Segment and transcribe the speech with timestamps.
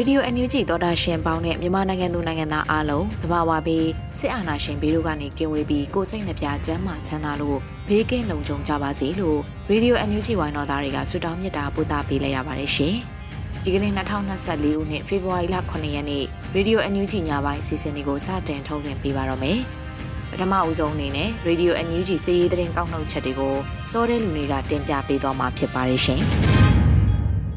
[0.00, 9.38] ရေဒီယို NUG သောတာရှင်ပေါင်းနဲ့မြန်မာနိုင်ငံသူနိုင်ငံသားအားလုံးတဘာဝပြီးစစ်အာဏာရှင်ဘေးတို့ကနေကင်းဝေးပြီးကိုစိတ်နှပြချမ်းမှချမ်းသာလို့ဘေးကင်းလုံခြုံကြပါစေလို့
[9.70, 12.94] ရေဒီယို NUG ဝိုင်းတော်သားတွေကဆုတောင်းမေတ္တာပို့သပေးလိုက်ရပါတယ်ရှင်။
[13.64, 19.58] ဒီကနေ့2024ခုနှစ်ဖေဖော်ဝါရီလ9ရက်နေ့ရေဒီယို NUG ညပိုင်းစီစဉ်တွေကိုစတင်ထုတ်လွှင့်ပေးပါတော့မယ်။
[20.30, 23.54] ပထမအဦးဆုံးအနေနဲ့ရေဒီယို NUG စီးရီးသတင်းကောက်နှုတ်ချက်တွေကို
[23.92, 26.22] စောတဲ့လူတွေကတင်ပြပေးသွားမှာဖြစ်ပါတယ်ရှင်။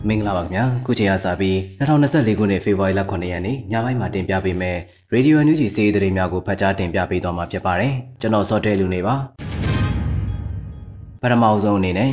[0.07, 4.77] မင်္ဂလာပါခင်ဗျာခုချိန်ကစပြီး2024ခုနှစ်ဖေဖော်ဝါရီလ9ရက်နေ့ညပိုင်းမှာတင်ပြပေးမယ်
[5.11, 9.15] ရေဒီယိုအန်ယူဂျီစီးရီးသတင်းများကိုဖတ်ကြားတင်ပြပေးသွားမှာဖြစ်ပါတယ်ကျွန်တော်စောတဲလူနေပါ
[11.21, 12.11] ပထမအဆုံးအနေနဲ့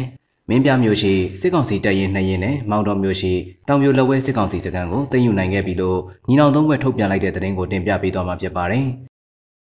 [0.49, 3.33] မင်းပြမျိုးရှိစစ်ကောင်စီတပ်ရင်နှစ်ရင်နဲ့မောင်တော်မျိုးရှိ
[3.69, 8.87] တောင်ပြိုလက်ဝဲစစ်ကောင်စီစခန်းကိုသိမ်းယူနိုင်ခဲ့ပြီလို့ညီနောင်သုံးဘက်ထုတ်ပြန်လိုက်တဲ့သတင်းကိုတင်ပြပေးသွားမှာဖြစ်ပါတယ်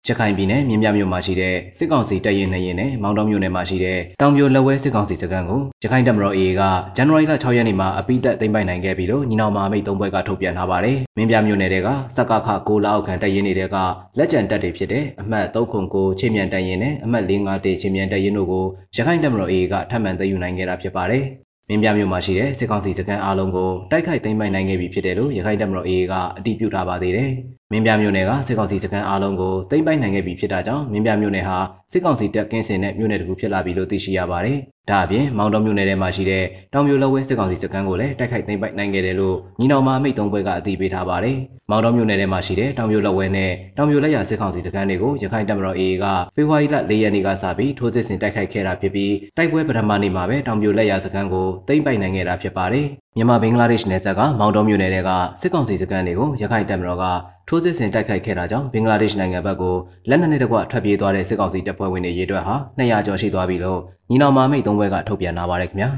[0.09, 6.61] ရခိုင်ပြည်နယ်မြင်းပြမြို့မှာရှိတဲ့စစ်ကောင်စီတပ်ရင်းနှရင်နဲ့မောင်တော်မြို့နယ်မှာရှိတဲ့တောင်ပြိုလက်ဝဲစစ်ကောင်စီစခန်းကိုရခိုင်တပ်မတော် AA က
[6.95, 13.77] ဇန်နဝါရီလ6ရက်နေ့မှာအပိတက်သိမ်းပိုက်နိုင်ခဲ့ပြီလို့ညီနောင်မဟာမိတ်သုံးဘက်ကထုတ်ပြန်ထားပါတယ်။မြင်းပြမြို့နယ်တွေကစက္ကခ6လောက်ခန့်တပ်ရင်းတွေက
[14.17, 21.25] လက်ကျန်တပ်တွေဖြစ်တဲ့အမှတ်309ချင်းမြန်တပ်ရင်းနဲ့အမှတ်451ချင်းမြန်တပ်ရင်းတို့ကိုရခိုင်တပ်မတော် AA ကထပ်မံသိမ်းယူနိုင်ခဲ့တာဖြစ်ပါတယ်။
[21.69, 27.29] မင်းပြမြို့မှာရှိတဲ့စစ်ကောင်စီစခန်းအားလုံးကိုတိုက်ခိုက်သိမ်းပိုက်နိုင်ခဲ့ပြီဖြစ်တယ်လို့ရခိုင်တပ်မတော် AA ကအတည်ပြုထားပါသေးတယ်။
[27.75, 31.57] မင်းပြမြို့နယ်ကစစ်ကောင်စီစခန်းအားလုံးကိုသိမ်းပိုက်နိုင်ခဲ့ပြီဖြစ်တာကြောင့်မင်းပြမြို့နယ်ဟာ
[31.91, 34.57] စစ်ကောင်စီတပ်ကင်းစင်တဲ့မြို့နယ်တစ်ခုဖြစ်လာပြီလို့သိရှိရပါတယ်။
[34.89, 36.43] ဒါအပြင်မောင်တော်မြို့နယ်ထဲမှာရှိတဲ့
[36.73, 41.37] တောင်ပြိုလက်ဝဲစစ်ကောင်စီစခန်းကိုလည်းတိုက်ခိုက်သိမ်းပိုက်နိုင်ခဲ့တယ်လို့ညီနောင်မမိတ်သုံးဘက်ကအတည်ပြုထားပါတယ်။
[41.69, 46.05] မောင်တော်မြို့နယ်ထဲမှာရှိတဲ့တောင်ပြိုလက်ဝဲနဲ့တောင်ပြိုလက်ရစစ်ကောင်စီစခန်းတွေကိုရခိုင်တပ်မတော် AA က
[46.35, 52.87] ဖေဖော်ဝါရီလ၄ရက်နေ့ကစပြီးထိုးစစ်ဆင်တိုက်ခိုက်ခဲ့တာဖြစ်ပြီးတိုက်ပွဲပထမနေ့မှာပဲတောင်ပြိုလက်ရစခန်းကိုသိမ်းပိုက်နိုင်ခဲ့တာဖြစ်ပါတယ်။
[53.17, 55.11] မြန်မာဘင်္ဂလားဒေ့ရှ်နယ်စပ်ကမောင်တော်မြို့နယ်တွေက
[55.41, 57.05] စစ်ကောင်စီစခန်းတွေကိုရခိုင်တပ်မတော်က
[57.47, 59.75] ထိုးစစ်ဆင်တိုက်ခိုက်ခဲ့တာကြောင့်ဘင်္ဂလားဒေ့ရှ်နိုင်ငံဘက်ကို
[60.09, 65.89] လက်နက်နဲ့တကွထွက်ပြေးသွားတဲ့စစ်ကောင်စီတပ်ဖွဲ့ဝင်တွေရေးတွက်ဟာ200ကျော်ရှိသွားပြီလို့ညီနောင်မာမိတ်သုံးဘက်ကထုတ်ပြန်လာပါတယ်ခင်ဗျာ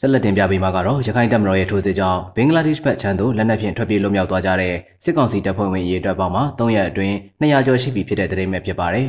[0.00, 9.08] ဆက်လက်တင်ပြပေးမှာကတော့ရခိုင်တပ်မတော်ရဲ့ထိုးစစ်ကြောင့်ဘင်္ဂလားဒေ့ရှ်ဘက်ခြမ်းသို့လက်နက်ဖြင့်ထွက်ပြေးလွတ်မြောက်သွားကြတဲ့စစ်ကောင်စီတပ်ဖွဲ့ဝင်ရေးတွက်ပေါင်းမှာ3ရက်အတွင်း200ကျော်ရှိပြီဖြစ်တဲ့သတင်းပဲဖြစ်ပါတယ်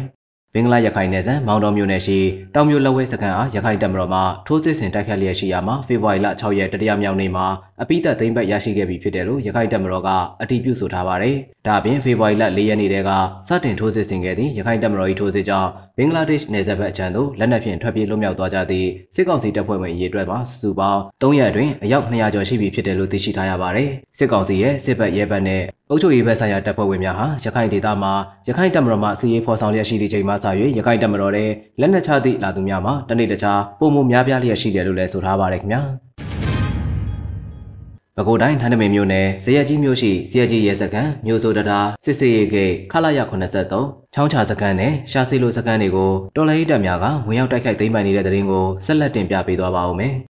[0.55, 2.19] ဘင်္ဂလားရခိုင်နယ်စပ်မောင်တော်မြို့နယ်ရှိ
[2.55, 7.45] တောင်မြို့လက်ဝဲစခန်းအားရခိုင်တပ်မတော်မှထိုးစစ်ဆင်တိုက်ခတ်လျက်ရှိရာမှာဖေဖော်ဝါရီလ6ရက်တတိယမြောက်နေ့မှာ
[7.83, 10.09] အပိသက်သိမ်းပတ်ရရှိခဲ့ပြီဖြစ်တယ်လို့ရခိုင်တပ်မတော်က
[10.41, 11.35] အတည်ပြုဆိုထားပါတယ်။
[11.67, 13.11] ဒါအပြင်ဖေဖော်ဝါရီလ4ရက်နေ့တည်းက
[13.47, 28.13] စတင်ထိုးစစ်ဆင်ခဲ့သည့်ရခိုင်တပ်မတော်၏ထိုးစစ်ကြောင့်ဘင်္ဂလားဒေ့ရှ်နယ်စပ်ဘက်အချမ်းသို့လက်နက်ဖြင့်ထွက်ပြေးလွတ်မြောက်သွားကြသည့်စစ်ကောင်စီတပ်ဖွဲ့ဝင်အရေးအတွက်မှာစုစုပေါင်း3ရက်အတွင်းအယောက်200ကျော်ရှိပြီဖြစ်တယ်လို့သိရှိထားရပါတယ်။စစ်ကောင်စီရဲ့စစ်ဘက်ရဲဘက်နဲ့အုပ်ချုပ်ရေးဘက်ဆိုင်ရာတပ်ဖွဲ့ဝင်များဟာရခိုင်ဒေသမှာ
[28.47, 30.35] ရခိုင်တပ်မတော်မှစီရေးဖော်ဆောင်လျက်ရှိသည့်ချိန်မှစ၍
[30.77, 35.81] ရခိုင်တပ်မတော်ရဲ့လက်နက်ချသည့်လာသူများမှာတနေ့တခြားပုံမှုများပြားလျက်ရှိတယ်လို့လည်းဆိုထားပါတယ်ခင်ဗျာ။
[38.17, 50.13] ပဲခူးတိုင်းထန်းတမင်မြို့နယ်ဇရက်ကြီးမြို့ရှိဇရက်ကြီးရဲစခန်းမြို့စိုးတတာစစ်စေးရေဂိတ်ခလာရ83ချောင်းချစခန်းနဲ့ရှာစီလိုစခန်းတွေကိုတော်လိုင်းတပ်များကဝင်ရောက်တိုက်ခိုက်သိမ်းပိုက်နေတဲ့တဲ့ရင်ကိုဆက်လက်တင်ပြပေးသွားပါဦးမယ်။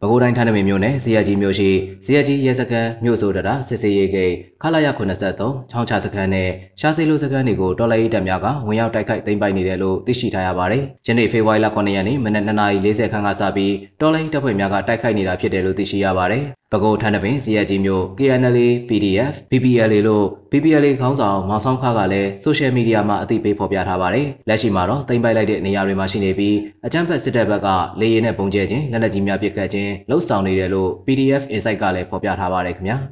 [0.00, 1.68] ပဲခူးတိုင်းထန်းတမင်မြို့နယ်ဇရက်ကြီးမြို့ရှိ
[2.04, 16.44] ဇရက်ကြီးရဲစခန်းမြို့စိုးတတာစစ်စေးရေဂိတ်ခလာရ83ချောင်းချစခန်းနဲ့ရှာစီလိုစခန်းတွေကိုတော်လိုင်းတပ်များကဝင်ရောက်တိုက်ခိုက်သိမ်းပိုက်နေတယ်လို့သိရှိထားရပါတယ်။ယနေ့ဖေဖော်ဝါရီလ9ရက်နေ့မနက်2:40ခန်းကစပြီးတော်လိုင်းတပ်ဖွဲ့များကတိုက်ခိုက်နေတာဖြစ်တယ်လို့သိရှိရပါတယ်။
[16.74, 26.56] ပဲခူးထန်းတပင်စီရကြီးမျိုး KNL PDF BPLA လို့ BPLA ခေါင်းဆောင်မောင်ဆောင်ခါကလည်းဆိုရှယ်မီဒီယာမှာအသိပေးဖော်ပြထားပါတယ်။လက်ရှိမှာတော့တင်ပိုက်လိုက်တဲ့နေရာတွေမှာရှိနေပြီး
[26.86, 27.68] အကြမ်းဖက်စစ်တပ်ဘက်က
[28.00, 32.96] လေရင်နဲ့ပုံကျဲခြင်းလက်နက်ကြီးများပစ်ခတ်ခြင်းလှုပ်ဆောင်နေတယ်လို့ PDF Insight ကလည်းဖော်ပြထားပါတယ်ခင်ဗျာ။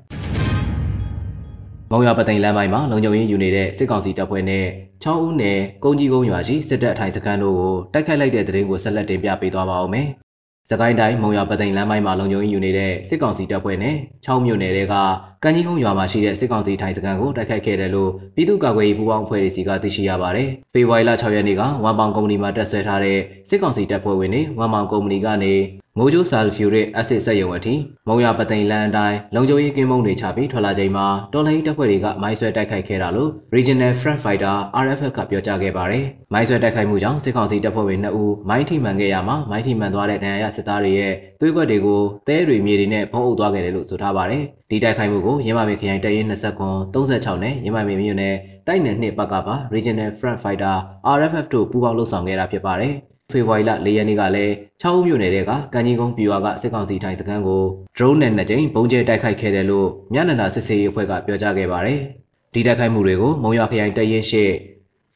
[1.93, 4.67] မုံရပသိမ်လမ်းပိုင်းမှာလုံခြုံရေးယူနေတဲ့စစ်ကောင်စီတပ်ဖွဲ့နဲ့
[5.03, 10.09] ချောင်းဦးနယ်ကုန်းကြီးကုန်းရွာရှိစစ်တပ်အထိုင်စခန်းတို့ကိုတိုက်ခိုက်လိုက်တဲ့တဲ့ရင်ကိုဆက်လက်တင်ပြပေးသွားပါဦးမယ်။
[10.70, 13.94] စကိုင်းတိုင်းမုံရပသိမ်လမ်းပိုင်းမှာလုံခြုံရေးယူနေတဲ့စစ်ကောင်စီတပ်ဖွဲ့နဲ့
[14.26, 14.94] 6မြို့နယ်တွေက
[15.43, 23.19] ကန်းကြီးကုန်းရွာမှာရှိတဲ့စစ်ကောင်စီထိုင်စခန်းကိုတိုက်ခိုက်ခဲ့တယ်လို့ပြည်သူ့ကာကွယ်ရေးပူးပေါင်းအဖွဲ့တွေစီကသိရှိရပါတယ်။ဖေဖော်ဝါရီလ6ရက်နေ့ကဝမ်ပေါင်ကုမ္ပဏီမှာတက်ဆွဲထားတဲ့
[23.49, 25.55] စစ်ကောင်စီတပ်ဖွဲ့ဝင်တွေဝမ်ပေါင်ကုမ္ပဏီကနေ
[25.98, 27.74] မိုးကျိုးဆာလ်ဖျူရစ်အက်ဆစ်စက်ရုံအထိ
[28.08, 48.34] မုံရပသိမ်လန်အတိုင်းလုံခြုံရေးကင်းမုံတွေချပြီးထွက်လာချိန်မှာတော်လိုင်းတပ်ဖွဲ့တွေကမိုင်းဆွဲတိုက်ခိုက်ခဲ့တာလို့ Regional Front Fighter RFF ကပြောကြားခဲ့ပါတယ်။မိုင်းဆွဲတိုက်ခိုက်မှုကြောင့်စစ်ကောင်စီတပ်ဖွဲ့ဝင်2ဦးမိုင်းထိမှန်ခဲ့ရမှာမိုင်းထိမှန်သွားတဲ့ဒဏ်ရာရစစ်သားတွေရဲ့သွေးကွက်တွေကိုတဲတွေမြေတွေနဲ့ဖုံးအုပ်သွားခဲ့တယ်လို့ဆိုထားပါတယ်။ဒီတိုက်ခိုက်မှုကိုရင်းမာပင်ခရိုင်တပ်ရင်း20ခွန်36နဲ့ရင်းမာပင်မြို့နယ်
[48.66, 50.76] တိုက်နယ်နှစ်ဘက်ကပါ Regional Front Fighter
[51.16, 52.94] RFF တို့ပူးပေါင်းလှုပ်ဆောင်ခဲ့တာဖြစ်ပါတယ်။
[53.32, 54.52] ဖေဖော်ဝါရီလ၄ရက်နေ့ကလည်း
[54.82, 57.62] 6ဦးမြို့နယ်တွေကကံကြီးကုန်းပြည်ရွာကစစ်ကောင်စီထိုင်စခန်းကို
[57.96, 62.00] drone နဲ့နှစ်ကြိမ်ပုံကျဲတိုက်ခိုက်ခဲ့တယ်လို့မြနန္ဒာစစ်စေးရေးအဖွဲ့ကပြောကြားခဲ့ပါတယ်။
[62.55, 64.44] ဒီတိုက်ခိုက်မှုတွေကိုမုံရွာခရိုင်တပ်ရင်းရှိ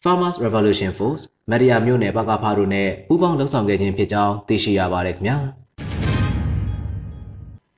[0.04, 5.38] Farmers Revolution Force မရီယာမြို့နယ်ပကဖားတို့နဲ့ပူးပေါင်းလှုပ်ဆောင်ခဲ့ခြင်းဖြစ်ကြောင်းသိရှိရပါတယ်ခင်ဗျာ။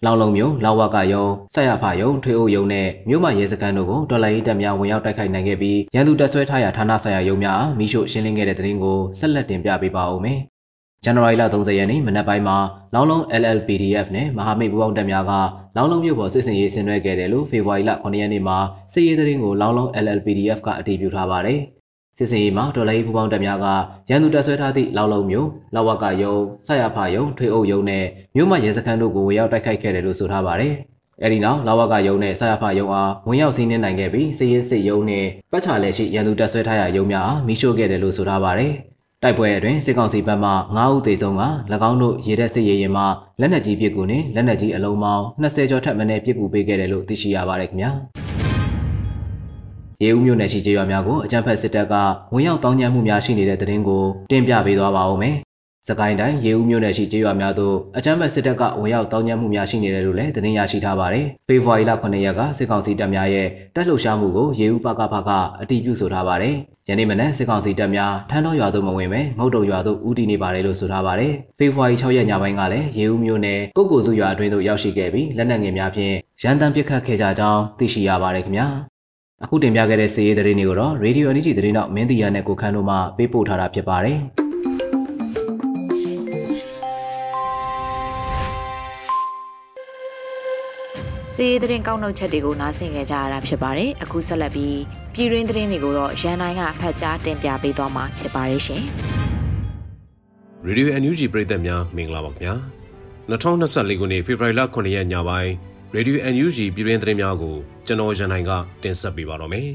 [0.05, 1.25] လောင်လုံမြို့လောက်ဝကယုံ
[1.55, 10.41] ဆက်ရဖယုံထွေအုပ်ယုံနဲ့မြို့မရဲစခန်းတို့ကိုဒေါ်လာရေးတပ်များဝင်ရောက်တိုက်ခိုက်နိုင်ခဲ့ပြီးရန်သူတပ်ဆွဲထားရာဌာနဆိုင်ရာယုံများမိရှို့ရှင်းလင်းခဲ့တဲ့တဲ့ရင်ကိုဆက်လက်တင်ပြပေးပါဦးမယ်။
[11.05, 12.57] ဇန်နဝါရီလ30ရက်နေ့မနက်ပိုင်းမှာ
[12.95, 15.33] လောင်လုံ LLPDF နဲ့မဟာမိတ်ပူးပေါင်းတပ်များက
[15.77, 18.59] လောင်လုံမြို့ပေါ်စစ်စင်ရေးဆင်နွှဲခဲ့တယ်လို့ဖေဖော်ဝါရီလ9ရက်နေ့မှာ
[18.93, 21.61] စစ်ရေးသတင်းကိုလောင်လုံ LLPDF ကအတည်ပြုထားပါတယ်။
[22.19, 23.67] စစ်စင်ရေးမှာဒေါ်လာရေးပူပေါင်းတပ်များက
[24.11, 26.35] ရန်သူတပ်ဆွဲထားသည့်လောက်လုံးမျိုးလောက်ဝကယုံ
[26.67, 28.05] ဆရဖယုံထွေအုပ်ယုံနဲ့
[28.35, 30.75] မြို့မရဲစခန်းတို့ကိုဝင်ရောက်တိုက်ခိုက်ခဲ့တယ်လို့ဆိုထားပါတယ်။
[31.23, 38.73] အဲဒီနောက်လာဝကယုံနဲ့ဆရဖယုံအားဝင်ရောက်စီးနင်းနိုင်ခဲ့ပြီးစစ်ရေးစစ်ယုံနဲ့ပတ်ချာလက်ရှိရန်သူတပ်ဆွဲထားရာယုံများအားမိရှို့ခဲ့တယ်လို့ဆိုထားပါတယ်။
[39.23, 41.43] တိုက်ပွဲအတွင်းစစ်ကောင်စီဘက်မှ9ဦးသေဆုံးက၎
[41.91, 43.05] င်းတို့ရေတပ်စစ်ရေးရင်မှ
[43.41, 47.93] လက်နက်ကြီးပစ်ကူနဲ့လက်နက်ကြီးအလုံးပေါင်း20ကျော်ထပ်မံနဲ့ပစ်ကူပေးခဲ့တယ်လို့သိရှိရပါတယ်ခင်ဗျာ။
[50.05, 51.95] ရေဦးမြို့နယ်ရှိကျေးရွာများကိုအကြမ်းဖက်စစ်တပ်က
[52.35, 55.37] ဝင်ရောက်တောင်းကျမ်းမှုများရှိနေတဲ့တဲ့တင်ကိုတင်ပြပေးသွားပါဦးမယ်။
[55.89, 65.31] စကိုင်းတိုင်းရေဦးမြို့နယ်ရှိကျေးရွာများသို့အကြမ်းဖက်စစ်တပ်ကဝင်ရောက်တောင်းကျမ်းမှုများရှိနေတယ်လို့လည်းသတင်းရရှိထားပါတယ်။ဖေဖော်ဝါရီလ9ရက်ကစစ်ကောင်စီတပ်များရဲ့တပ်လှုပ်ရှားမှုကိုရေဦးပကဖက
[65.61, 66.55] အတည်ပြုဆိုထားပါတယ်။
[66.89, 78.69] ယနေ့မနက်စစ်ကောင်စီတပ်များထန်းတော်ရွာသို့မဝင်ပဲငုတ်တုံရွာသို့ဦးတည်နေပါတယ်လို့ဆိုထားပါတယ်။ဖေဖော်ဝါရီ6ရက်ညပိုင်းကလည်းရေဦးမြို့နယ်ကုတ်ကိုစုရွာအတွင်းသို့ရောက်ရှိခဲ့ပြီးလက်နက်ငယ်များဖြင့်ရန်တမ်းပစ်ခတ်ခဲ့ကြကြောင်းသိရှိရပါတယ်ခင်ဗျာ။
[79.45, 84.19] အခုတင်ပြခဲ့တဲ့စီးရီးသတင်းတွေကိုတော့ Radio Energy သတင်းတော့မင်းတီယာနဲ့ကိုခန်းတို့မှပေးပို့ထားတာဖြစ်ပါတယ်။
[91.35, 94.79] စီးရီးသတင်းကောက်နှုတ်ချက်တွေကိုနားဆင်ကြကြရတာဖြစ်ပါတယ်။အခုဆက်လက်ပြီး
[95.15, 98.83] ပြည်ရင်းသတင်းတွေကိုတော့ရန်နိုင်ကဖတ်ကြားတင်ပြပေးသွားမှာဖြစ်ပါတယ်ရှင်။
[100.69, 102.55] Radio NUG ပရိသတ်များမင်္ဂလာပါခင်ဗျာ။
[103.31, 107.57] 2024ခုနှစ်ဖေဖော်ဝါရီလ9ရက်ညပိုင်း ရေဒီယို NUG ပြည်တွင်းသတင်းများကို
[107.87, 108.51] ကျွန်တော်ရန်နိုင်က
[108.83, 109.69] တင်ဆက်ပေးပါတော့မယ်။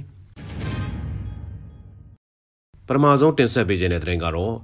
[2.87, 4.55] ပထမဆုံးတင်ဆက်ပေးခြင်းတဲ့သတင်းကတော့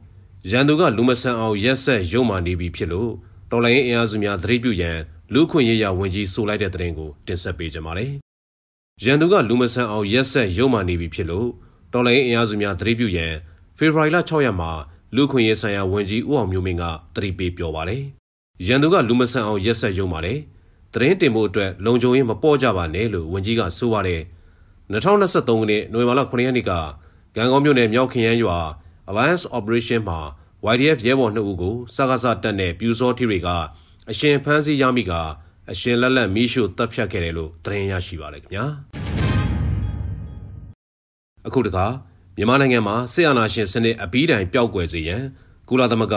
[0.52, 3.12] ရန်သူကလူမဆန်အောင်ရက်ဆက်ရုံမာနေပြီဖြစ်လို့
[3.52, 4.98] တော်လိုင်းအင်အားစုများသတိပြုရန်
[5.34, 8.12] လူခွင့်ရေးရဝန်ကြီးဆိုလိုက်တဲ့သတင်းကိုတင်ဆက်ပေးကြပါမယ်။
[9.04, 11.48] ရန်သူကလူမဆန်အောင်ရက်ဆက်ရုံမာနေပြီဖြစ်လို့
[11.94, 13.34] တော်လိုင်းအင်အားစုများသတိပြုရန်
[13.78, 14.72] ဖေဖော်ဝါရီလ6ရက်မှာ
[15.16, 16.84] လူခွင့်ရေးဆိုင်ရာဝန်ကြီးဦးအောင်မျိုးမင်းက
[17.16, 18.04] သတိပေးပြောပါတယ်။
[18.68, 20.40] ရန်သူကလူမဆန်အောင်ရက်ဆက်ရုံမာတယ်။
[20.94, 24.22] သတင်းတင်ဖို့အတွက်လုံခြုံရေးမပေါ်ကြပါနဲ့လို့ဝန်ကြီးကဆိုပါတယ်
[24.92, 26.72] 2023ခုနှစ်နိုဝင်ဘာလ9ရက်နေ့က
[27.36, 28.58] ကံကောင်းမြို့နယ်မြောက်ခင်ရန်ရွာ
[29.10, 30.20] Alliance Operation မှာ
[30.74, 33.48] YDF ရဲဘော်2ဦးကိုစကားစတက်တဲ့ပြူစောထီတွေက
[34.12, 35.14] အရှင်ဖမ်းဆီးရမိက
[35.72, 38.66] အရှင်လက်လက်မီးရှို့တပ်ဖြတ်ခဲ့တယ်လို့သတင်းရရှိပါတယ်ခင်ဗျာ
[41.48, 41.86] အခုတခါ
[42.38, 45.24] မြန်မာနိုင်ငံမှာစစ်အာဏာရှင်စနစ်အပြီးတိုင်ပျောက်ကွယ်စေရန်
[45.70, 46.16] ကုလသမဂ္ဂ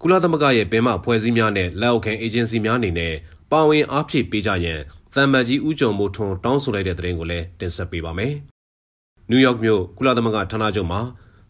[0.00, 3.14] ကုလသမဂ္ဂရဲ့ပင်မဖွဲ့စည်းများနဲ့လက်အောက်ခံအေဂျင်စီများအနေနဲ့
[3.54, 4.80] ပါဝင်အားဖြည့်ပေးကြရန်
[5.14, 8.34] သံမတ်ကြီးဦးကျော်မိုးထွန်းတောင်းဆိုလိုက်တဲ့သတင်းကိုလည်းတင်ဆက်ပေးပါမယ်။
[9.30, 11.00] နယူးယောက်မြို့ကုလသမဂ္ဂဌာနချုပ်မှာ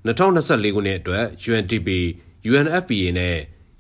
[0.06, 1.88] 2024ခုနှစ်အတွက် UNDP,
[2.50, 3.36] UNFPA နဲ့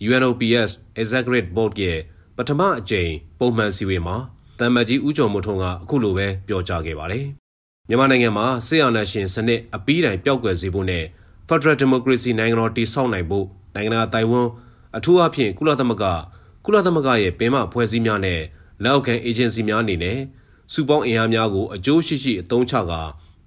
[0.06, 1.98] UNOPS Executive Board ရဲ့
[2.36, 4.16] ပထမအကြိမ်ပုံမှန်စည်းဝေးမှာ
[4.58, 7.24] တမ်မတ်ကြီးဦးကျော်မိုးထွန်းကအခုလိုပဲပြောကြားခဲ့ပါတယ်။
[7.88, 11.04] မြန်မာနိုင်ငံမှာစစ်အာဏာရှင်စနစ်အပီးတိုင်ပျောက်ကွယ်စေဖို့နဲ့
[11.48, 14.48] Federal Democracy နိုင်ငံတော်တည်ဆောက်နိုင်ဖို့နိုင်ငံတော်တိုင်ဝမ်
[14.96, 16.04] အထူးအဖြင့်ကုလသမဂ္ဂ
[16.64, 18.40] ကုလသမဂ္ဂရဲ့ပင်မဖွဲ့စည်းများနဲ့
[18.82, 20.18] လက်အောက်ခံအေဂျင်စီများအနေနဲ့
[20.72, 23.00] စုပေါင်းအင်အားများကိုအကျိုးရှိရှိအသုံးချကာ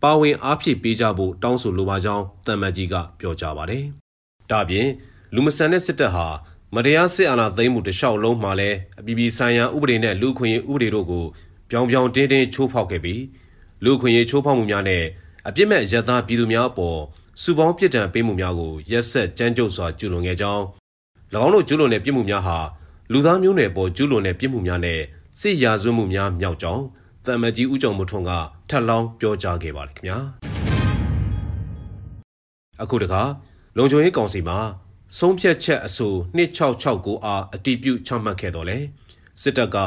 [0.03, 3.83] ပါဝင်အားဖြည့်ပေးကြဖို့တောင်းဆိုလိုပါကြောင်းတမန်ကြီးကပြောကြားပါတယ်။
[4.51, 4.87] ဒါပြင်
[5.33, 6.27] လူမဆန်တဲ့စစ်တပ်ဟာ
[6.75, 11.25] မတရားစစ်အာဏာသိမ်းမှုတလျှောက်လုံးမှာလည်းအပြည်ပြည်ဆိုင်ရာဥပဒေနဲ့လူခွင့်ရေးဥပဒေတို့ကို
[11.69, 13.21] ပြောင်ပြောင်တင်းတင်းချိုးဖောက်ခဲ့ပြီး
[13.83, 15.03] လူခွင့်ရေးချိုးဖောက်မှုများနဲ့
[15.47, 16.99] အပြစ်မဲ့ရသားပြည်သူများအပေါ်
[17.41, 20.63] စုပေါင်းပြစ်ဒဏ်ပေးမှုများကိုရက်ဆက်ကြမ်းကြုတ်စွာကျူးလွန်ခဲ့ကြောင်း၎
[21.45, 22.57] င်းတို့ကျူးလွန်တဲ့ပြစ်မှုများဟာ
[23.11, 24.99] လူသားမျိုးနွယ်ပေါ်ကျူးလွန်တဲ့ပြစ်မှုများနဲ့
[25.39, 26.83] စစ်ရာဇဝတ်မှုများမြောက်ကြောင်း
[27.25, 28.31] တမန်ကြီးဦးကျော်မိုးထွန်းက
[28.69, 30.17] ထပ်လောင်းပြောကြားခဲ့ပါတယ်ခင်ဗျာ
[32.81, 33.21] အခုတခါ
[33.77, 34.57] လုံခြုံရေးကောင်စီမှာ
[35.17, 36.13] ဆုံးဖြတ်ချက်အဆို
[36.67, 38.77] 2669အားအတည်ပြုချမှတ်ခဲ့တော်လဲ
[39.41, 39.77] စစ်တပ်က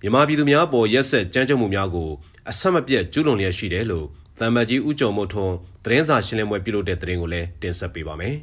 [0.00, 2.10] မြန်မာပြည်သူများပေါ်ရက်ဆက်ကြမ်းကြုတ်မှုများကို
[2.50, 4.06] အဆက်မပြတ်ကျူးလွန်လျက်ရှိတယ်လို့
[4.38, 8.36] တမန်ကြီးဦးကျော်မိုးထွန်းသတင်းစာရှင်းလင်းပွဲပြုလုပ်တဲ့သတင်းကိုလည်းတင်ဆက်ပေးပါမယ်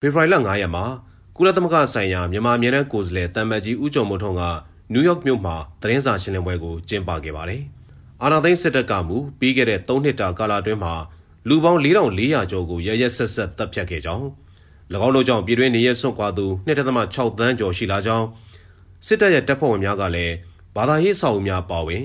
[0.00, 0.84] ဖေဖော်ဝါရီလ9ရက်မှာ
[1.36, 4.42] ကုလသမဂ္ဂဆိုင်ရာမြန်မာအမြဲတမ်းကိုယ်စားလှယ်တမ်မတ်ကြီးဦးကျော်မိုးထွန်းက
[4.92, 7.62] နယူးယောက်မြို့မှာသတင်းစာရှင်းလင်းပွဲကိုကျင်းပခဲ့ပါတယ်။
[8.22, 10.94] အာနာသိန်းစစ်တပ်ကမူပြီးခဲ့တဲ့3နှစ်တာကာလအတွင်းမှာ
[11.48, 14.26] လူပေါင်း4400ကျော်ကိုရရဆက်ဆက်တပ်ဖြတ်ခဲ့ကြောင်း၎
[15.06, 18.26] င်းတို့ကြောင့်ပြည်တွင်းနေရဆွန့်ခွာသူ2.6သန်းကျော်ရှိလာကြောင်း
[19.06, 20.34] စစ်တပ်ရဲ့တပ်ဖွဲ့ဝင်များကလည်း
[20.76, 22.04] ဘာသာရေးအဆောက်အဦများပါဝင်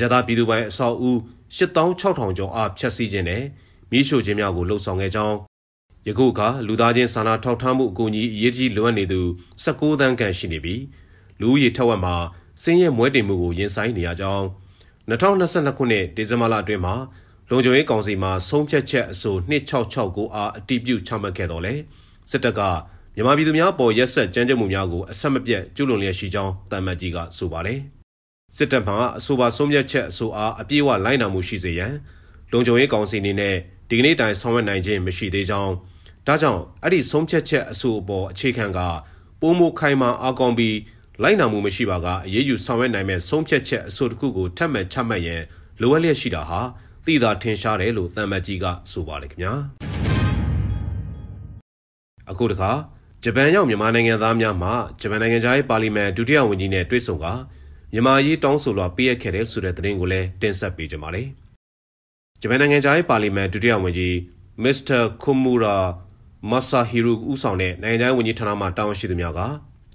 [0.00, 1.10] ရသပြည်သူပိုင်အဆောက်အဦ
[1.56, 3.42] 8600ကျော်အားဖျက်ဆီးခြင်းနဲ့
[3.90, 5.36] မိရှို့ခြင်းများကိုလှုံ့ဆော်ခဲ့ကြောင်း
[6.08, 9.20] ယခုအခါလူသားချင်းစာနာထောက်ထားမှုအကူအညီအရေးကြီးလိုအပ်နေသူ
[9.62, 10.82] 19သန်းခန့်ရှိနေပြီး
[11.40, 12.16] လူဦးရေထက်ဝက်မှာ
[12.62, 14.44] စင်းရဲမွဲတင်မှုကိုရင်ဆိုင်နေရကြောင်း
[15.08, 16.94] 2022ခုနှစ်ဒီဇင်ဘာလအတွင်းမှာ
[17.50, 19.36] လုံခြုံရေးကောင်စီမှဆုံးဖြတ်ချက်အဆို
[19.90, 21.74] 2669အားအတည်ပြုချမှတ်ခဲ့တော်လဲ
[22.30, 22.60] စစ်တပ်က
[23.14, 27.80] မြန်မာပြည်သူများပေါ်ရက်ဆက်ကြမ်းကြုတ်မှုများကိုအဆက်မပြတ်ကျူးလွန်လျက်ရှိကြောင်းတမတ်ကြီးကဆိုပါတယ်
[28.56, 31.92] စစ်တပ်မှအဆိုပါဆုံးဖြတ်ချက်အဆိုအားအပြည့်အဝလိုက်နာမှုရှိစေရန်
[32.52, 33.54] လုံခြုံရေးကောင်စီအနေနဲ့
[33.88, 35.72] ဒီကနေ့တိုင်ဆောင်ရွက်နိုင်ခြင်းမရှိသေးကြောင်း
[36.26, 38.78] ဒါကြောင့်အဲ့ဒီဆုံးဖြတ်ချက်အဆိုအပေါ်အခြေခံက
[39.40, 40.76] ပိုးမိုခိုင်မာအကောင်ပြီး
[41.22, 45.42] လိုက်နာမှုမရှိပါကအရေးယူဆောင်ရွက်နိုင်မဲ့ဆုံးဖြတ်ချက်အဆိုတစ်ခုကိုထပ်မံချမှတ်ရန်
[45.80, 46.60] လိုအပ်လျက်ရှိတာဟာ
[47.04, 49.54] သိသာထင်ရှားတယ်လို့သံမတ်ကြီးကဆိုပါတယ်ခင်ဗျာ
[52.30, 52.70] အခုတခါ
[53.24, 57.26] ဂျပန်ရောက်မြန်မာနိုင်ငံသားများမှဂျပန်နိုင်ငံသားရဲ့ပါလီမန်ဒုတိယဝန်ကြီးနဲ့တွေ့ဆုံက
[57.92, 61.28] မြန်မာရေးတောင်းဆိုလွှာပေးအပ်ခဲ့တဲ့ဆိုတဲ့သတင်းကိုလည်းတင်ဆက်ပေးကြပါမယ်
[62.40, 64.16] ဂျပန်နိုင်ငံသားရဲ့ပါလီမန်ဒုတိယဝန်ကြီး
[64.62, 65.76] မစ္စတာကူမူရာ
[66.50, 69.40] မဆာဟီရူဦးဆောင်တဲ့နိုင်ငံသားဝန်ကြီးဌာနမှတာဝန်ရှိသူများက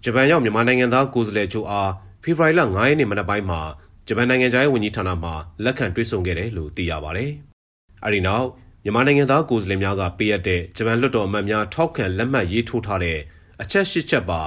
[0.04, 1.92] ဂျပန်ရောက်မြန်မာနိုင်ငံသားကိုယ်စားလှယ်ချုပ်အား
[2.24, 3.62] ဖေဖော်ဝါရီလ9ရက်နေ့မနက်ပိုင်းမှာ
[4.08, 5.32] ဂျပန်နိုင်ငံသားဝန်ကြီးဌာနမှ
[5.64, 7.32] လက်ခံတွေ့ဆုံခဲ့တယ်လို့သိရပါတယ်။
[8.06, 8.48] အဲဒီနောက်
[8.84, 13.20] မြန်မာနိုင်ငံသားကိုယ်စားလှယ်များကပေးအပ်တဲ့ဂျပန်လွှတ်တော်အမတ်များထောက်ခံလက်မှတ်ရေးထိုးထားတဲ့
[13.62, 14.42] အချက်၈ချက်ပါ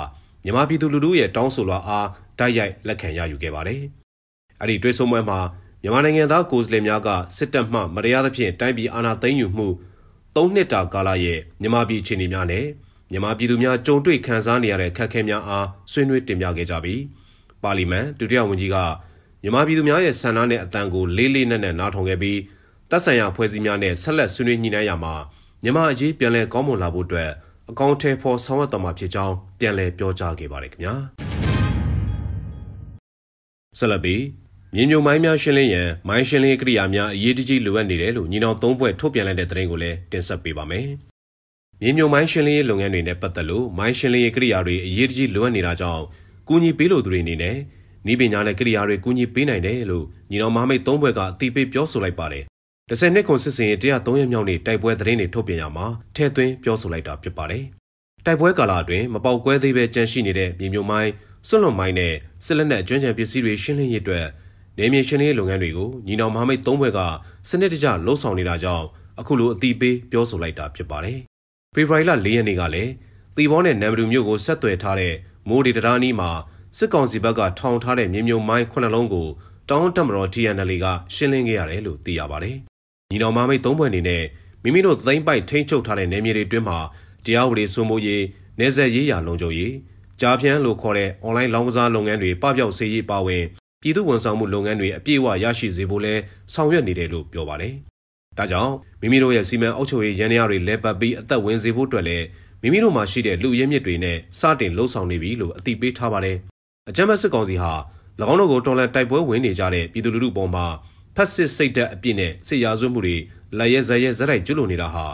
[0.45, 2.09] မြန်မာပြည်သူလူထုရဲ့တောင်းဆိုလွှာအား
[2.39, 3.81] တိုက်ရိုက်လက်ခံရယူခဲ့ပါတယ်။
[4.61, 5.39] အဲဒီတွေ့ဆုံပွဲမှာ
[5.83, 9.69] မြန်မာနိုင်ငံသားကိုယ်စားလှယ်များကစစ်တပ်မှမတရားသဖြင့်တိုင်းပြည်အာဏာသိမ်းယူမှု
[10.37, 12.65] ၃နှစ်တာကာလရဲ့မြန်မာပြည်အခြေအနေများနဲ့
[13.11, 17.03] မြန်မာပြည်သူများကြုံတွေ့ခံစားနေရတဲ့ခက်ခဲများအားဆွေးနွေးတင်ပြခဲ့ကြပြီး
[17.63, 18.77] ပါလီမန်ဒုတိယဝန်ကြီးက
[19.43, 22.39] မြန်မာပြည်သူများရဲ့ဆန္ဒနဲ့အတန်ကိုလေးလေးနက်နက်နားထောင်ခဲ့ပြီး
[22.91, 25.15] တပ်ဆိုင်ရာဖွဲ့စည်းများနဲ့ဆက်လက်ဆွေးနွေးညှိနှိုင်းရမှာ
[25.63, 27.31] မြန်မာအရေးပြန်လည်ကောင်းမွန်လာဖို့အတွက်
[27.71, 30.95] အကောင့်ထဲပေါ်ဆောင်ရွက်တော်မှာဖြစ်ကြောင်းပြန်လည်ပြောကြားခဲ့ပါတယ်ခင်ဗျာ
[33.79, 34.21] ဆက်လက်ပြီး
[34.77, 40.87] မြေမြုံမိုင်းများရှင်းလင်းရန်မိုင်းရှင်းလင်းကိရိယာများအရေးတကြီးလိုအပ်နေတယ်လို့ညီနောင်သုံးဘွဲ့ထုတ်ပြန်လိုက်တဲ့သတင်းကိုလည်းတင်ဆက်ပေးပါမယ်။
[41.81, 46.03] မြေမြုံမိုင်းရှင်းလင်းရေးလုပ်ငန်းတွေနဲ့ပတ်သက်လို့မိုင်းရှင်းလင်းရေးကိရိယာတွေအရေးတကြီးလိုအပ်နေတာကြောင့်
[46.49, 47.57] ကူညီပေးလို့သူတွေအနေနဲ့
[48.13, 52.45] ဤပညာနဲ့ကိရိယာတွေကူညီပေးနိုင်တယ်လို့ညီတော်မဟာမိတ်သုံးဘွဲ့ကအတိပေးပြောဆိုလိုက်ပါတယ်။
[52.89, 57.65] တစ်ဆယ်နှစ်ခွန်စစ်စင်ရေး103ရက်မြောက်နေ့တိုက်ပွဲသတင်းတွေထုတ်ပြန်ရမှာထဲသွင်းပြောဆိုလိုက်တာဖြစ်ပါတယ်။
[58.25, 61.13] တိုက်ပွဲကာလအတွင်းမပေါက်ကွဲသေးပဲကြန့်ရှိနေတဲ့မြေမြုံမိုင်း
[61.49, 62.15] စွန့်လွန်မိုင်းနဲ့
[62.45, 64.27] စစ်လက်နက်အကျွမ်းကျန်ပစ္စည်းတွေရှင်းလင်းရေးအတွက်
[64.79, 67.01] နေမြေရှင်းလင်းရေးလုပ်ငန်းတွေကိုညီနောင်မဟာမိတ်သုံးဘွဲ့က
[67.49, 68.87] စနစ်တကျလှုပ်ဆောင်နေတာကြောင့်
[69.21, 71.19] အခုလိုအတိပေးပြောဆိုလိုက်တာဖြစ်ပါတယ်။
[71.75, 72.91] ဖေဖော်ဝါရီလ၄ရက်နေ့ကလည်း
[73.37, 75.15] သီဘောနဲ့နမ်ဘလူမြို့ကိုဆက်သွယ်ထားတဲ့
[75.49, 76.31] မိုးဒီတရာနီးမှာ
[76.79, 79.29] စစ်ကောင်စီဘက်ကထောင်ထားတဲ့မြေမြုံမိုင်းခုနှလုံးကို
[79.71, 82.57] တောင်းတက်မတော် TNL ကရှင်းလင်းခဲ့ရတယ်လို့သိရပါတယ်။
[83.11, 84.25] ညီတော်မမိတ်သုံးဘွဲ့အနေနဲ့
[84.63, 86.79] မိမိတို့သိမ့်ပိုက်ထိန်းချုပ်ထားတဲ့နေမြေတွေတွင်းမှာ
[87.25, 88.23] တရားဥပဒေစိုးမိုးရေး၊
[88.61, 89.75] နေဆက်ရေးရာလုံခြုံရေး
[90.21, 93.45] ကြားဖြန်းလို့ခေါ်တဲ့ online လောင်းကစားလုပ်ငန်းတွေပပျောက်စေရေးပါဝင်
[93.85, 96.15] ပြည်သူဝန်ဆောင်မှုလုပ်ငန်းတွေအပြည့်အဝရရှိစေဖို့လဲ
[96.55, 97.75] ဆောင်ရွက်နေတယ်လို့ပြောပါတယ်။
[98.39, 102.25] ဒါကြောင့်မိမိတို့ရဲ့စီမံအုပ်ချုပ်ရေးရန်ရာတွေလဲပတ်ပြီးအသက်ဝင်စေဖို့အတွက်လည်း
[102.63, 106.37] မိမိတို့မှာရှိတဲ့လူရင်းမြစ်တွေနဲ့စတင်လှုပ်ဆောင်နေပြီလို့အသိပေးထားပါတယ်။
[106.89, 107.73] အကြမ်းဖက်စစ်ကောင်စီဟာ၎
[108.33, 110.67] င်းတို့ကိုတော်လှန်တိုက်ပွဲဝင်နေကြတဲ့ပြည်သူလူထုပေါ်မှာ
[111.17, 113.17] ဖက်စစ်စိတ်ဓာတ်အပြည့်နဲ့စစ်ရာဇဝတ်မှုတွေ
[113.59, 115.07] လက်ရဲဇက်ရဲဇက်တိုက်ကျွလွန်နေတာဟာ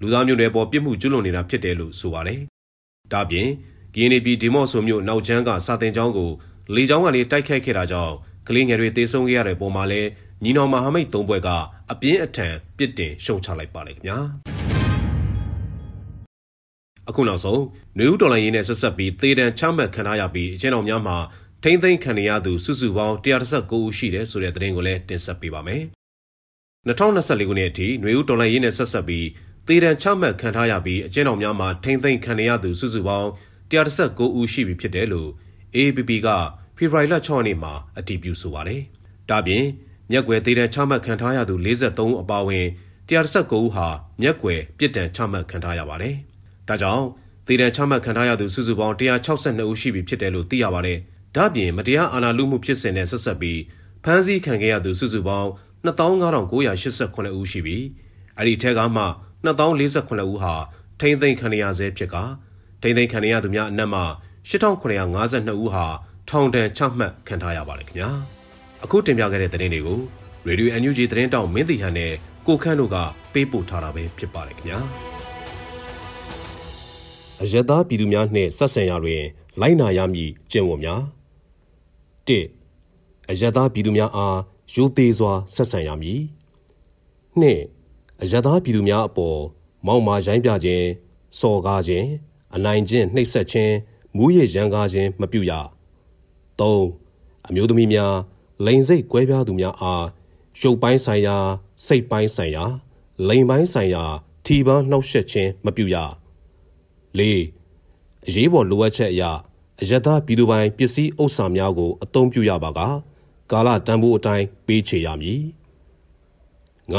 [0.00, 2.40] လူသားမျိုးနွယ်ပေါ်ပြစ်မှုကျွလွန်နေတာဖြစ်တယ်လို့ဆိုပါတယ်။
[3.12, 3.48] ဒါပြင်
[3.94, 6.30] ကင်းနေပြည်ဒီမော့ဆိုမျိုးနောက်ချမ်းကစာတင်ကျောင်းကို
[6.74, 8.14] လေကြောင်းကနေတိုက်ခိုက်ခဲ့တာကြောင့်
[8.48, 10.02] ကလေးငယ်တွေတေဆုံးခဲ့ရတဲ့ပုံမှာလဲ
[10.44, 11.48] ညီနောင်မဟာမိတ်သုံးဘွဲ့က
[11.92, 14.18] အပြင်းအထန်ပြစ်တင်ရှုံချလိုက်ပါလေခင်ဗျာ
[17.08, 17.62] အခုနောက်ဆုံး
[17.98, 21.16] နယူးဒေါ်လာရင်းနဲ့ဆက်ဆက်ပြီးသေဒဏ်ချမှတ်ခံထားရပြီးအကျဉ်းတော်များမှာ
[21.62, 25.82] ထိမ့်သိမ်းခံရသူစုစုပေါင်း139ဦးရှိတယ်ဆိုတဲ့သတင်းကိုလည်းတင်ဆက်ပေးပါမယ်
[26.88, 29.26] 2024ခုနှစ်အထိနယူးဒေါ်လာရင်းနဲ့ဆက်ဆက်ပြီး
[29.66, 33.28] သေဒဏ်ချမှတ်ခံထားရပြီးအကျဉ်းတော်များမှာထိမ့်သိမ်းခံရသူစုစုပေါင်း
[33.70, 35.30] 139ဦးရှိပြီဖြစ်တယ်လို့
[35.76, 36.28] AAPP က
[36.76, 38.80] ဖေဖော်ဝါရီလ6ရက်နေ့မှာအတည်ပြုဆိုပါတယ်။
[39.30, 39.64] ဒါပြင်
[40.10, 42.66] မျက်ွယ်သေးတဲ့ချမှတ်ခံထားရသူ53ဦးအပါအဝင်
[43.08, 43.86] 119ဦးဟာ
[44.22, 46.14] မျက်ွယ်ပြစ်ဒဏ်ချမှတ်ခံထားရပါတယ်။
[46.68, 47.04] ဒါကြောင့်
[47.46, 50.98] သေဒဏ်ချမှတ်ခံထားရသူစုစုပေါင်း162ဦးရှိပြီဖြစ်တယ်လို့သိရပါတယ်။
[51.36, 53.60] ဒါပြင်မတရားအာဏာလုမှုဖြစ်စဉ်နဲ့ဆက်ဆက်ပြီး
[54.04, 55.48] ဖမ်းဆီးခံခဲ့ရသူစုစုပေါင်း
[55.84, 57.84] 25,989ဦးရှိပြီး
[58.36, 59.04] အဲ့ဒီထက်ကမှ
[59.44, 60.54] 2048ဦးဟာ
[61.00, 62.16] ထိမ့်သိမ်းခံရဆဲဖြစ်က
[62.82, 64.02] ထိမ့်သိမ်းခံရသူများအနက်မှ
[64.48, 65.86] 8952ဦးဟာ
[66.28, 68.10] ထောင်ဒဏ်ချမှတ်ခံထားရပါတယ်ခင်ဗျာ
[68.84, 70.00] အခုတင်ပြခဲ့တဲ့သတင်းတွေကို
[70.48, 72.12] Radio NUG သတင်းတောက်မင်းတီဟန်နဲ့
[72.46, 72.96] ကိုခန့်တို့က
[73.32, 74.78] ပေးပို့ထားတာပဲဖြစ်ပါတယ်ခင်ဗျာ
[77.42, 79.22] အယက်သားပြည်သူများနှင့်ဆက်ဆံရာတွင်
[79.60, 81.02] လိုက်နာရမည်ကျင့်ဝတ်များ
[82.28, 82.30] ၁
[83.30, 84.38] အယက်သားပြည်သူများအား
[84.74, 86.20] ရိုသေစွာဆက်ဆံရမည်
[87.40, 87.44] ၂
[88.22, 89.40] အယက်သားပြည်သူများအပေါ်
[89.86, 90.86] မောက်မာရိုင်းပြခြင်း
[91.38, 92.08] စော်ကားခြင်း
[92.54, 93.74] အနိုင်ကျင့်နှိပ်စက်ခြင်း
[94.18, 95.52] မူးယစ်ရန်ကားခြင်းမပြုရ
[96.60, 96.80] ၃
[97.48, 98.14] အမျိုးသမီးများ
[98.66, 100.04] လိန်စိတ်ကွဲပြားသူများအား
[100.60, 101.36] ရုပ်ပိုင်းဆိုင်ရာ
[101.86, 102.64] စိတ်ပိုင်းဆိုင်ရာ
[103.28, 104.04] လိန်ပိုင်းဆိုင်ရာ
[104.46, 105.96] ထီပန်းနှောက်ယှက်ခြင်းမပြုရ
[107.18, 107.20] ၄
[108.26, 109.22] အရေးပေါ်လိုအပ်ချက်အရ
[109.80, 112.80] အယက်သားပြည်သူပိုင်ပစ္စည်းဥစ္စာများကိုအသုံးပြုရပါက
[113.50, 115.42] ကာလတန်ဖိုးအတိုင်းပေးချေရမည်
[116.94, 116.96] ၅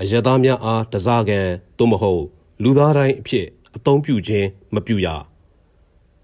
[0.00, 1.48] အယက်သားများအားတစားကန်
[1.78, 2.22] သို့မဟုတ်
[2.62, 3.46] လူသားတိုင်းအဖြစ်
[3.76, 5.08] အသုံးပြုခြင်းမပြုရ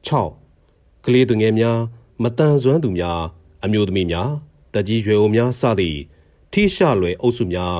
[0.06, 1.78] 6ကလေးသူငယ်များ
[2.22, 3.20] မတန်ဆွမ်းသူများ
[3.64, 4.30] အမျိုးသမီးများ
[4.74, 5.98] တကြီးရွယ်အိုများစသည့်
[6.52, 7.76] ထိရှလွယ်အုပ်စုများ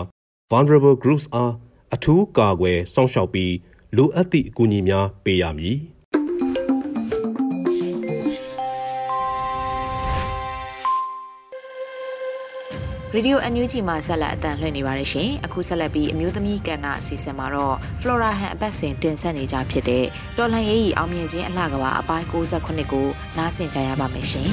[0.51, 1.53] vulnerable groups အား
[1.95, 3.55] အထူးကာကွယ်စောင့်ရှောက်ပြီး
[3.97, 5.79] လိုအပ်သည့်အကူအညီများပေးရမည်
[13.15, 20.05] ရေဒီယို NUG မှာဆက်လက်အတန်လှည့်နေပါတယ်ရှင်။အခုဆက်လက်ပြီးအမျိုးသမီးကဏ္ဍအစီအစဉ်မှာတော့ Flora Han အပတ်စဉ်တင်ဆက်နေကြဖြစ်တဲ့
[20.39, 23.07] တော်လှန်ရေးအောင်မြင်ခြင်းအလှကဘာအပိုင်း68ကို
[23.39, 24.49] နားဆင်ကြရပါမယ်ရှင်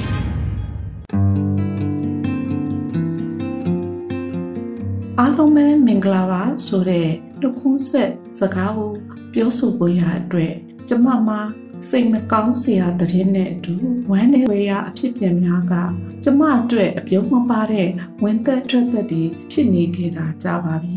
[5.18, 7.08] အားလုံးပဲမင်္ဂလာပါဆိုတဲ့
[7.42, 8.92] တခွန်းဆက်စကားကို
[9.32, 10.54] ပြောဆိုဖို့ရအတွက်
[10.88, 11.40] ကျမမှာ
[11.88, 13.74] စိတ်မကောင်းစရာသတင်းနဲ့အတူ
[14.10, 15.74] ဝမ်းနည်းဝေရအဖြစ်ပြန်များက
[16.24, 17.88] ကျမအတွက်အပြုံးမပါတဲ့
[18.22, 20.94] ဝင်သက်ထွက်သက်တွေဖြစ်နေခဲ့တာကြာပါပြီ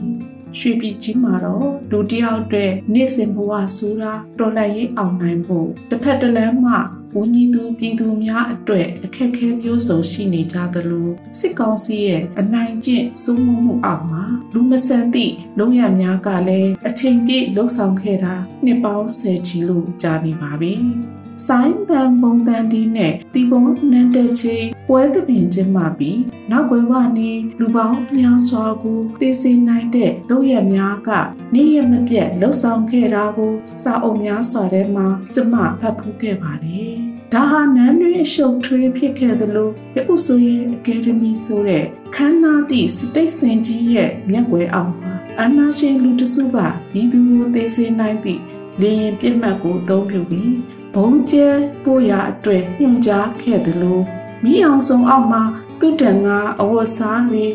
[0.58, 6.76] ရွှေပြည်ကြီးမှာတော့လူတယောက်အတွက်နေ့စဉ်ဘဝဆိုးတာတော်လှန်ရေးအောင်နိုင်ဖို့တစ်ဖက်တစ်လမ်းမှ
[7.18, 14.24] ဝန်ကြီးသူပြည်သူများအတွက်အခက်အခဲမျိုးစုံရှိနေကြသလိုစစ်ကောင်စီရဲ့အနိုင်ကျင့်စိုးမိုးမှုအောက်မှာ
[14.54, 18.36] လူမဆန်သည့်လုံရများကလည်းအချိန်ပြည့်လှုပ်ဆောင်ခဲ့တာ
[18.66, 20.76] နှစ်ပေါင်းဆယ်ချီလို့ကြာနေပါပြီ။
[21.48, 24.56] ဆိုင်းတန်ပုံတန်ဒီနဲ့တီပုံနန်းတဲ့ချေ
[24.88, 26.20] ပွဲသဘင်ချင်းမှပြီး
[26.52, 31.10] နောက်ွယ်ဝနေလူပေါင်းများစွာကိုသိစေနိုင်တဲ့လုပ်ရများက
[31.54, 36.94] နေ့ရက်မပြတ်လှုပ်ဆောင်ခဲ့တာကိုစာအုပ်များစွာထဲမှာကျမဖတ်ဖူးခဲ့ပါတယ်။
[37.34, 41.86] ဒါဟာနန်းတွင်ရှုပ်ထွေးဖြစ်ခဲ့သလိုရပုဆိုရဲ့အကယ်ဒမီဆိုတဲ့
[42.16, 46.58] ခမ်းနားသည့်စတိတ်စင်ကြီးရဲ့မျက်ွယ်အောက်မှာအနာရှင်လူတစုက
[47.02, 48.42] ဤသူကိုသိစေနိုင်သည့်
[48.82, 51.48] လေရင်ပြစ်မှတ်ကိုအသုံးပြုပြီး ဘုံကျဲ
[51.84, 54.00] ပို့ရအတွက်ညွှန်ကြားခဲ့သလို
[54.44, 55.44] မိအောင်စုံအောက်မှာ
[55.80, 56.30] သူ့တန်က
[56.62, 57.46] အဝတ်စားတွေ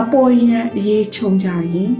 [0.00, 1.92] အပေါ်ရန်အေးချုံကြရင်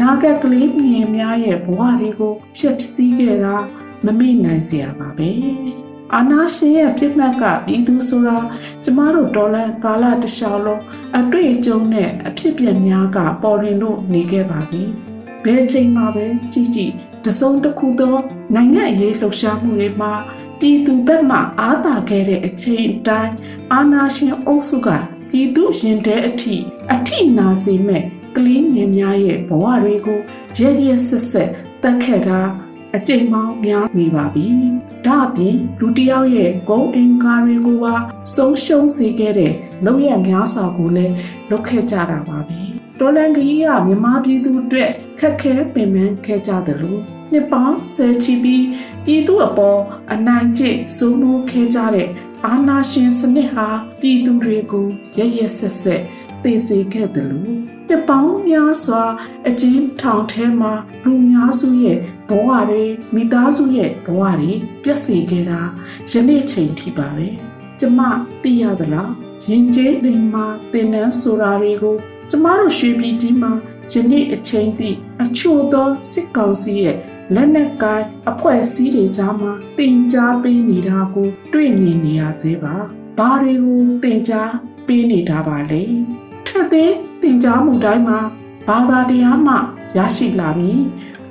[0.00, 3.56] နာဂတ်ကလေးမြင်များရဲ့ဘဝတွေကိုဖျက်ဆီးခဲ့တာ
[4.04, 5.30] မမေ့နိုင်စရာပါပဲ
[6.14, 8.38] အာနာရှင်ရဲ့ပြစ်မှတ်ကပြည်သူဆိုတာ
[8.84, 10.82] ကျမတို့ဒေါ်လာကာလတစ်လျှောက်လုံး
[11.18, 14.82] အတွေ့အကြုံနဲ့အဖြစ်ပြက်များကပေါ်ရင်လို့နေခဲ့ပါပြီ
[15.44, 16.92] ဘယ်ချိန်မှပဲကြည်ကြည်
[17.24, 18.16] တစုံတစ်ခုသော
[18.54, 20.12] နိုင်ငံရေးလှုပ်ရှားမှုတွေမှာ
[20.58, 23.34] ပြည်သူဘက်မှအားသာခဲ့တဲ့အချိန်အတိုင်း
[23.72, 24.88] အာနာရှင်အုပ်စုက
[25.30, 26.56] ပြည်သူရင်ထဲအထိ
[26.94, 28.02] အထိနာစေမဲ့
[28.36, 30.20] ကလေးငယ်များရဲ့ဘဝတွေကို
[30.58, 31.50] ရရဆက်ဆက်
[31.82, 32.40] တက်ခဲ့တာ
[32.96, 34.46] အကျိန်ပေါင်းများနေပါပြီ။
[35.06, 37.94] ဒါအပြင်လူတယောက်ရဲ့ဂုံအင်္ဂါတွေကိုပါ
[38.34, 39.54] ဆုံးရှုံးစေခဲ့တဲ့
[39.84, 41.14] လောက်ရများစွာကိုလည်း
[41.50, 42.60] လုပ်ခဲ့ကြတာပါပဲ။
[43.02, 47.00] တော်လန်ကြီးကမြမပြည်သူအတွက်ခက်ခဲပင်ပန်းခဲ့ကြတယ်လို့
[47.32, 48.64] နှစ်ပေါင်းဆယ်ချီပြီး
[49.04, 49.80] ပြည်သူအပေါ်
[50.12, 52.08] အနိုင်ကျင့်စိုးမိုးခဲ့ကြတဲ့
[52.46, 53.68] အာဏာရှင်စနစ်ဟာ
[54.00, 54.86] ပြည်သူတွေကို
[55.18, 56.02] ရရဆက်ဆက်
[56.42, 57.54] သိစေခဲ့တယ်လို့
[57.88, 59.02] နှစ်ပေါင်းများစွာ
[59.48, 60.72] အကျဉ်းထောင်ထဲမှာ
[61.04, 62.84] လူများစုရဲ့ဘဝတွေ
[63.14, 65.60] မိသားစုရဲ့ဘဝတွေပြည့်စည်ခဲ့တာ
[66.10, 67.28] ယနေ့ချိန်ထိပါပဲ
[67.80, 68.00] ကျမ
[68.42, 69.12] သိရသလား
[69.48, 71.96] ရင်ကျေးလိမ်မာတင်နန်းဆိုတာတွေကို
[72.29, 73.51] ကျမတို့ရွှေပြည်ကြီးမှာ
[73.91, 74.89] ယနေ့အချိန်ထိ
[75.23, 76.95] အချို့သောစစ်ကောင်စီရဲ့
[77.33, 82.75] လက်နက်ကိုင်အဖွဲ့အစည်းတွေကြားမှာတင် जा ပေးနေတာကို တွေ့မြင်နေရသေးပါ
[83.17, 84.41] ဘာတွေကိုတင် जा
[84.87, 85.81] ပေးနေတာပါလဲ
[86.47, 88.19] ထက်သေးတင် जा မှုတိုင်းမှာ
[88.67, 89.55] ဘာသာတရားမှ
[89.97, 90.79] ရရှိလာမည်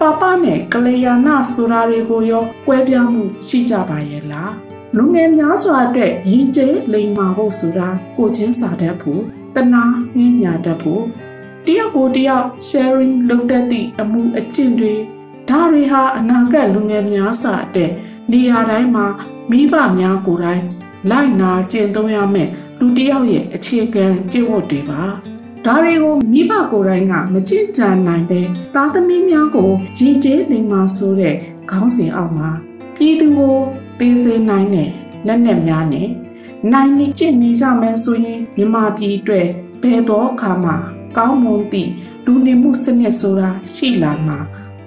[0.00, 4.52] ပပနဲ့ကလျာဏဆိုတာတွေကိုရောကွဲပြားမှုရှိကြပါရဲ့လား
[4.96, 9.22] လူငယ်များစွာအတွက်ရင်းကျဲလိမ်မာဖို့ဆိုတာကိုချင်းစာတတ်ဖို့
[9.55, 9.83] တနာ
[10.17, 11.03] ညညာတတ်ဖို့
[11.65, 14.93] တယောက်ကိုတယောက် sharing လုပ်တတ်သည့်အမှုအကျင့်တွေ
[15.49, 17.91] ဒါတွေဟာအနာဂတ်လူငယ်များစွာအတွက်
[18.31, 19.05] နေရာတိုင်းမှာ
[19.51, 20.63] မိဘများကိုယ်တိုင်
[21.09, 25.01] လိုက်နာကျင့်သုံးရမယ်လူတယောက်ရဲ့အခြေခံကျင့်ဝတ်တွေပါ
[25.65, 28.41] ဒါတွေကိုမိဘကိုယ်တိုင်ကမကြင်ကြံနိုင်ပဲ
[28.75, 31.35] သားသမီးများကိုရင်ကျေးနေမှာဆိုတဲ့
[31.71, 32.49] ခေါင်းစဉ်အောက်မှာ
[32.97, 33.55] ပြည်သူကို
[33.99, 34.89] သိစေနိုင်တဲ့
[35.27, 36.07] လက်နက်များနဲ့
[36.71, 39.47] နိုင်နေကျင့်နေကြမယ်ဆိုရင်မြမပြည်အတွက်
[39.81, 40.73] ဘယ်တော့အခါမှ
[41.17, 41.91] ကောင်းမွန်သည့်
[42.25, 44.37] လူနေမှုစနစ်ဆိုတာရှိလာမှာ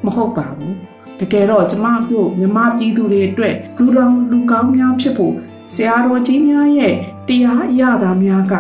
[0.05, 0.77] မဟုတ်ပါဘူး
[1.19, 5.35] ဘတကယ်တော့ကျမတို့မြမပြည်သူတွေအတွက်လူတော်လူကောင်းများဖြစ်ဖို့
[5.73, 6.95] ဆရာတော်ကြီးများရဲ့
[7.29, 8.53] တရားရတာများက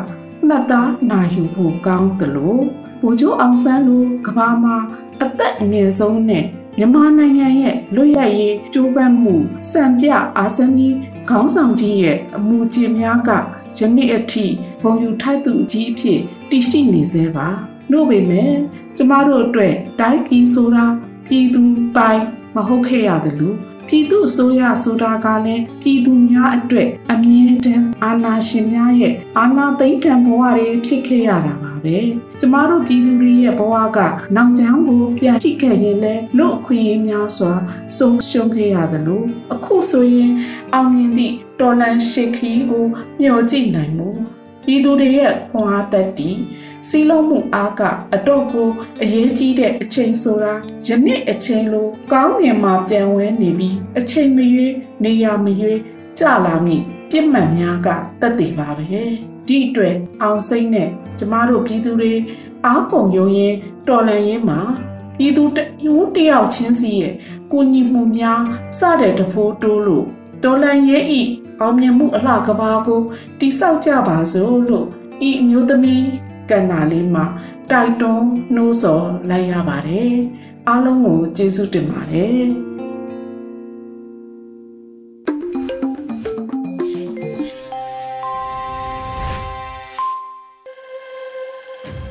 [0.48, 2.62] မှတ်သားနာယူဖို့ကောင်းတယ်လို့
[3.00, 4.76] ဗိုလ်ချုပ်အောင်ဆန်းလိုကဘာမှာ
[5.22, 6.44] အသက်အငယ်ဆုံးနဲ့
[6.78, 9.34] မြန်မာနိုင်ငံရဲ့လွတ်ရရေးကြိုးပမ်းမှု
[9.70, 10.06] စံပြ
[10.38, 10.96] အာဇနီး
[11.28, 13.30] ခေါင်းဆောင်ကြီးရဲ့အမူအကျင့်များက
[13.78, 14.46] ယနေ့အထိ
[14.82, 17.48] ဘုံယူထိုက်သူကြီးအဖြစ်တည်ရှိနေသေးပါ
[17.92, 18.52] လို့ပေမဲ့
[18.96, 20.84] ကျမတို့အတွက်တိုင်းပြည်ဆိုတာ
[21.26, 21.62] ပြည်သူ
[21.96, 22.22] ပိုင်
[22.56, 23.56] မဟုတ်ခဲ့ရတယ်လို့
[23.88, 31.98] ပြည်သူအစိုးရဆိုတာကလည်းပြည်သူများအတွက်အမြဲတမ်းအာဏာရှင်များရဲ့အာဏာသိမ်းခံဘဝတွေဖြစ်ခဲ့ရတာပါပဲ
[32.40, 33.98] ကျမတို့ပြည်သူတွေရဲ့ဘဝက
[34.36, 37.52] နောက်ကျောင်းကိုပြန်ကြည့်ခဲ့ရင်လည်းလူအခွင့်အရေးများစွာ
[37.96, 40.32] ဆုံးရှုံးခဲ့ရတယ်လို့အခုဆိုရင်
[40.74, 42.86] အောင်မြင်သည့်တော်လန်ရှိခီကို
[43.20, 44.08] မျှော်ကြည့်နိုင်မှု
[44.66, 46.36] ပြည်သူတွေရဲ့ခွန်အားသက်တည်
[46.88, 47.82] စီးလုံးမှုအားက
[48.14, 48.68] အတော့ကို
[49.02, 50.54] အရေးကြီးတဲ့အချိန်ဆိုတာ
[50.86, 55.80] ယနေ့အချိန်လိုကောင်းငင်မှာပြန်ဝဲနေပြီးအချိန်မရွေးနေရမရွေး
[56.18, 57.88] ကြလာမည်ပြစ်မှတ်များက
[58.20, 58.84] တက်တည်ပါပဲ
[59.48, 62.12] ဒီအတွက်အောင်စိတ်နဲ့ကျမတို့ပြည်သူတွေ
[62.66, 63.54] အားကုန်ရုံရင်
[63.88, 64.60] တော်လန်ရင်မှာ
[65.18, 65.58] ပြည်သူတ
[65.94, 67.14] ဦးတယောက်ချင်းစီရဲ့
[67.52, 68.40] ကိုညီမှုများ
[68.78, 70.06] စတဲ့တဖိုးတိုးလို့
[70.42, 71.22] တော်လန်ရဲ့ဤ
[71.62, 73.00] အောင်မြင်မှုအလှကဘာကို
[73.40, 74.86] တိဆောက်ကြပါစို့လို့
[75.28, 76.06] ဤအမျိုးသမီး
[76.50, 77.24] ကန္နာလေးမှာ
[77.70, 80.14] တိုက်တွန်းနှိုးဆော်လိုက်ရပါတယ်
[80.68, 82.42] အားလုံးကိုကျေးဇူးတင်ပါတယ်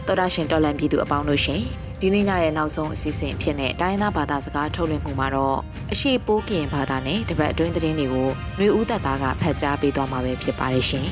[0.08, 1.62] တော်ရရှင်တော်လန်ပြည်သူအပေါင်းတို့ရှင်
[2.00, 5.60] ဒီနေ့ညရဲ့နောက်ဆုံးအစီအစဉ်ဖြစ်တဲ့တိုင်းသားဘာသာစကားထုတ်လွှင့်မှုမှာတော့
[5.94, 11.08] အရှိပိုးကင်ဘာသာနဲ့တပတ်အတွင်းသတင်းတွေကိုຫນွေဦးသက်သားကဖတ်ကြားပေးသွားမှာပဲဖြစ်ပါတယ်ရှင်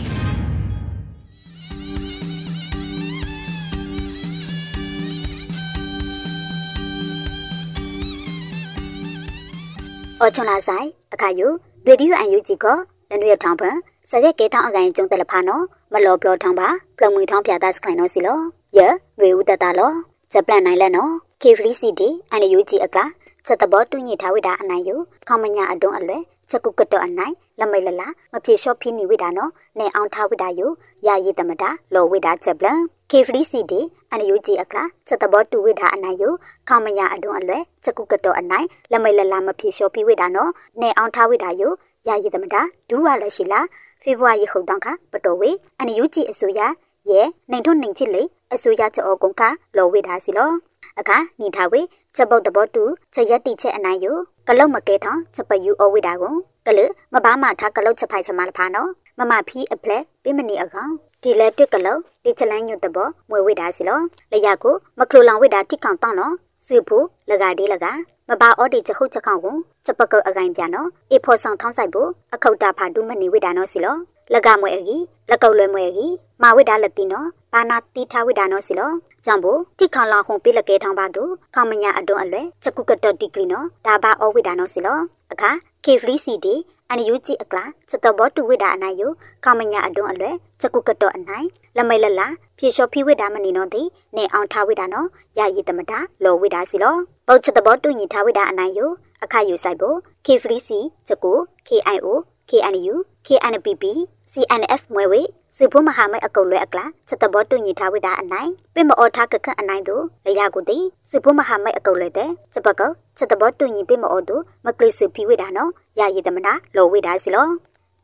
[10.19, 11.47] အော်ချွန်လာဆိုင်အခါယူ
[11.87, 12.65] ရေဒီယိုအန်ယူဂျီက
[13.09, 13.75] လနွေထောင်ပန်
[14.09, 15.63] စရက်ကေထောင်အကိုင်ကျုံတယ်လဖာနော်
[15.93, 18.39] မလောဘလောထောင်ပါပလမွေထောင်ပြတာစခိုင်နော်စီလော
[18.77, 18.79] ယ
[19.19, 19.91] ရွေဦးတတလော
[20.33, 21.11] ဂျပန်နိုင်လဲနော်
[21.41, 23.05] ကေဖလီစီတီအန်ယူဂျီအကလာ
[23.49, 24.95] ချက်တဘောတူညိထားဝိတာအနိုင်ယူ
[25.27, 26.17] ခေါမညာအတွန်းအလွဲ
[26.49, 30.67] ချက်ကုကတောအနိုင်လမိတ်လလာမပြေလျှော့ဖိနေဝိတာနော်နေအောင်ထားဝိတာယူ
[31.07, 32.79] ယာယီတမတာလောဝိတာချက်ပလန်
[33.11, 33.81] ကေဖလီစီတီ
[34.11, 36.29] အန်ယူဂျီအကလာချက်တဘောတူဝိတာအနိုင်ယူ
[36.67, 41.67] ခေါမညာအတွန်းအလွဲချက်ကုကတောအနိုင်လမိတ်လလာမပြေလျှော့ဖိဝိတာနော်နေအောင်ထားဝိတာယူ
[42.07, 43.61] ယာယီတမတာဒူးဝါလရှိလာ
[44.01, 46.61] ဖေဖော်ဝါရီခုတ်တောင်းခပတော်ဝေအန်ယူဂျီအစိုးရ
[47.09, 49.43] ရဲ့နိုင်ထွန်းနိုင်ချစ်လေအစိုးရချောကုန်းက
[49.77, 50.51] လော်ဝေထားစီလော
[50.99, 51.81] အခါနီထားဝေ
[52.19, 54.05] ချက်ပုတ်တဘောတူချက်ရက်တိချက်အနိုင်ယ
[54.47, 56.35] ကလုတ်မကဲထောင်းချက်ပယူအဝေတာကို
[56.67, 56.79] ကလ
[57.13, 60.91] မဘာမထားကလုတ်ချက်ဖိုက်ချမလဖာနော်မမဖီအပလက်ပြမနီအကောင်
[61.23, 63.99] ဒီလက်တွက်ကလုတ်ဒီချလန်းညွတ်တဘောမွေဝေတာစီလော
[64.31, 66.33] လရကိုမကလိုလောင်ဝေတာတိကောင်တောင်းနော်
[66.65, 67.85] စုဖို့လကဒီလက
[68.29, 69.55] မဘာအော်ဒီချက်ခုတ်ချက်ကောင်ကို
[69.85, 73.95] ချက်ပကုတ်အကိုင်ပြနော်အေဖော်ဆောင်ထောင်းဆိုင်ဖို့အခောက်တာဖာဒူးမနီဝေတာနော်စီလော
[74.33, 78.91] လကမွေအကြီးလကုတ်လွယ်မွေအကြီးမဝိဒါလက်တီနော်ဘာနာတီထားဝိဒါနော်စီလော
[79.25, 79.45] ကြောင့်ဘ
[79.79, 81.23] တိခေါလောင်ဟုံပိလကဲထောင်းပါသူ
[81.55, 84.99] ခေါမညာအတွန်းအလွဲချက်ကုကတတိကလီနော်ဒါဘာအဝိဒါနော်စီလော
[85.31, 85.51] အခါ
[85.85, 86.55] ကေဖလီစီဒီ
[86.89, 89.03] အန်ယူဂျီအကလာချက်တော့ဘောတူဝိဒါအနိုင်ယ
[89.43, 92.27] ခေါမညာအတွန်းအလွဲချက်ကုကတောအနိုင်လမိတ်လလာ
[92.57, 93.83] ပြေလျှော်ဖိဝိဒါမနီနော်တိ
[94.15, 96.95] နေအောင်ထားဝိဒါနော်ရရည်တမတာလောဝိဒါစီလော
[97.27, 98.79] ပုတ်ချက်တော့ဘောတူညီထားဝိဒါအနိုင်ယ
[99.23, 102.07] အခါယူဆိုင်ဖို့ကေဖလီစီချက်ကို KIO
[102.49, 102.93] KNU
[103.27, 103.83] KNPP
[104.31, 105.21] CNF မွေဝေ
[105.61, 110.77] စီဖို့မဟာမိတ်အကုံလွဲအကလာချက်တဘောတူညီထားဝိတာအနိုင်ပြမအော်ထားကခန့်အနိုင်တို့လရကိုတိ
[111.09, 117.47] စီဖို့မဟာမိတ်အကုံလွဲတဲ့ချက်ပကောချက်တဘောတူညီပြမအော်တို့မကလစ်စီဖီဝိတာနော်ရရည်တမနာလောဝိတာစီလော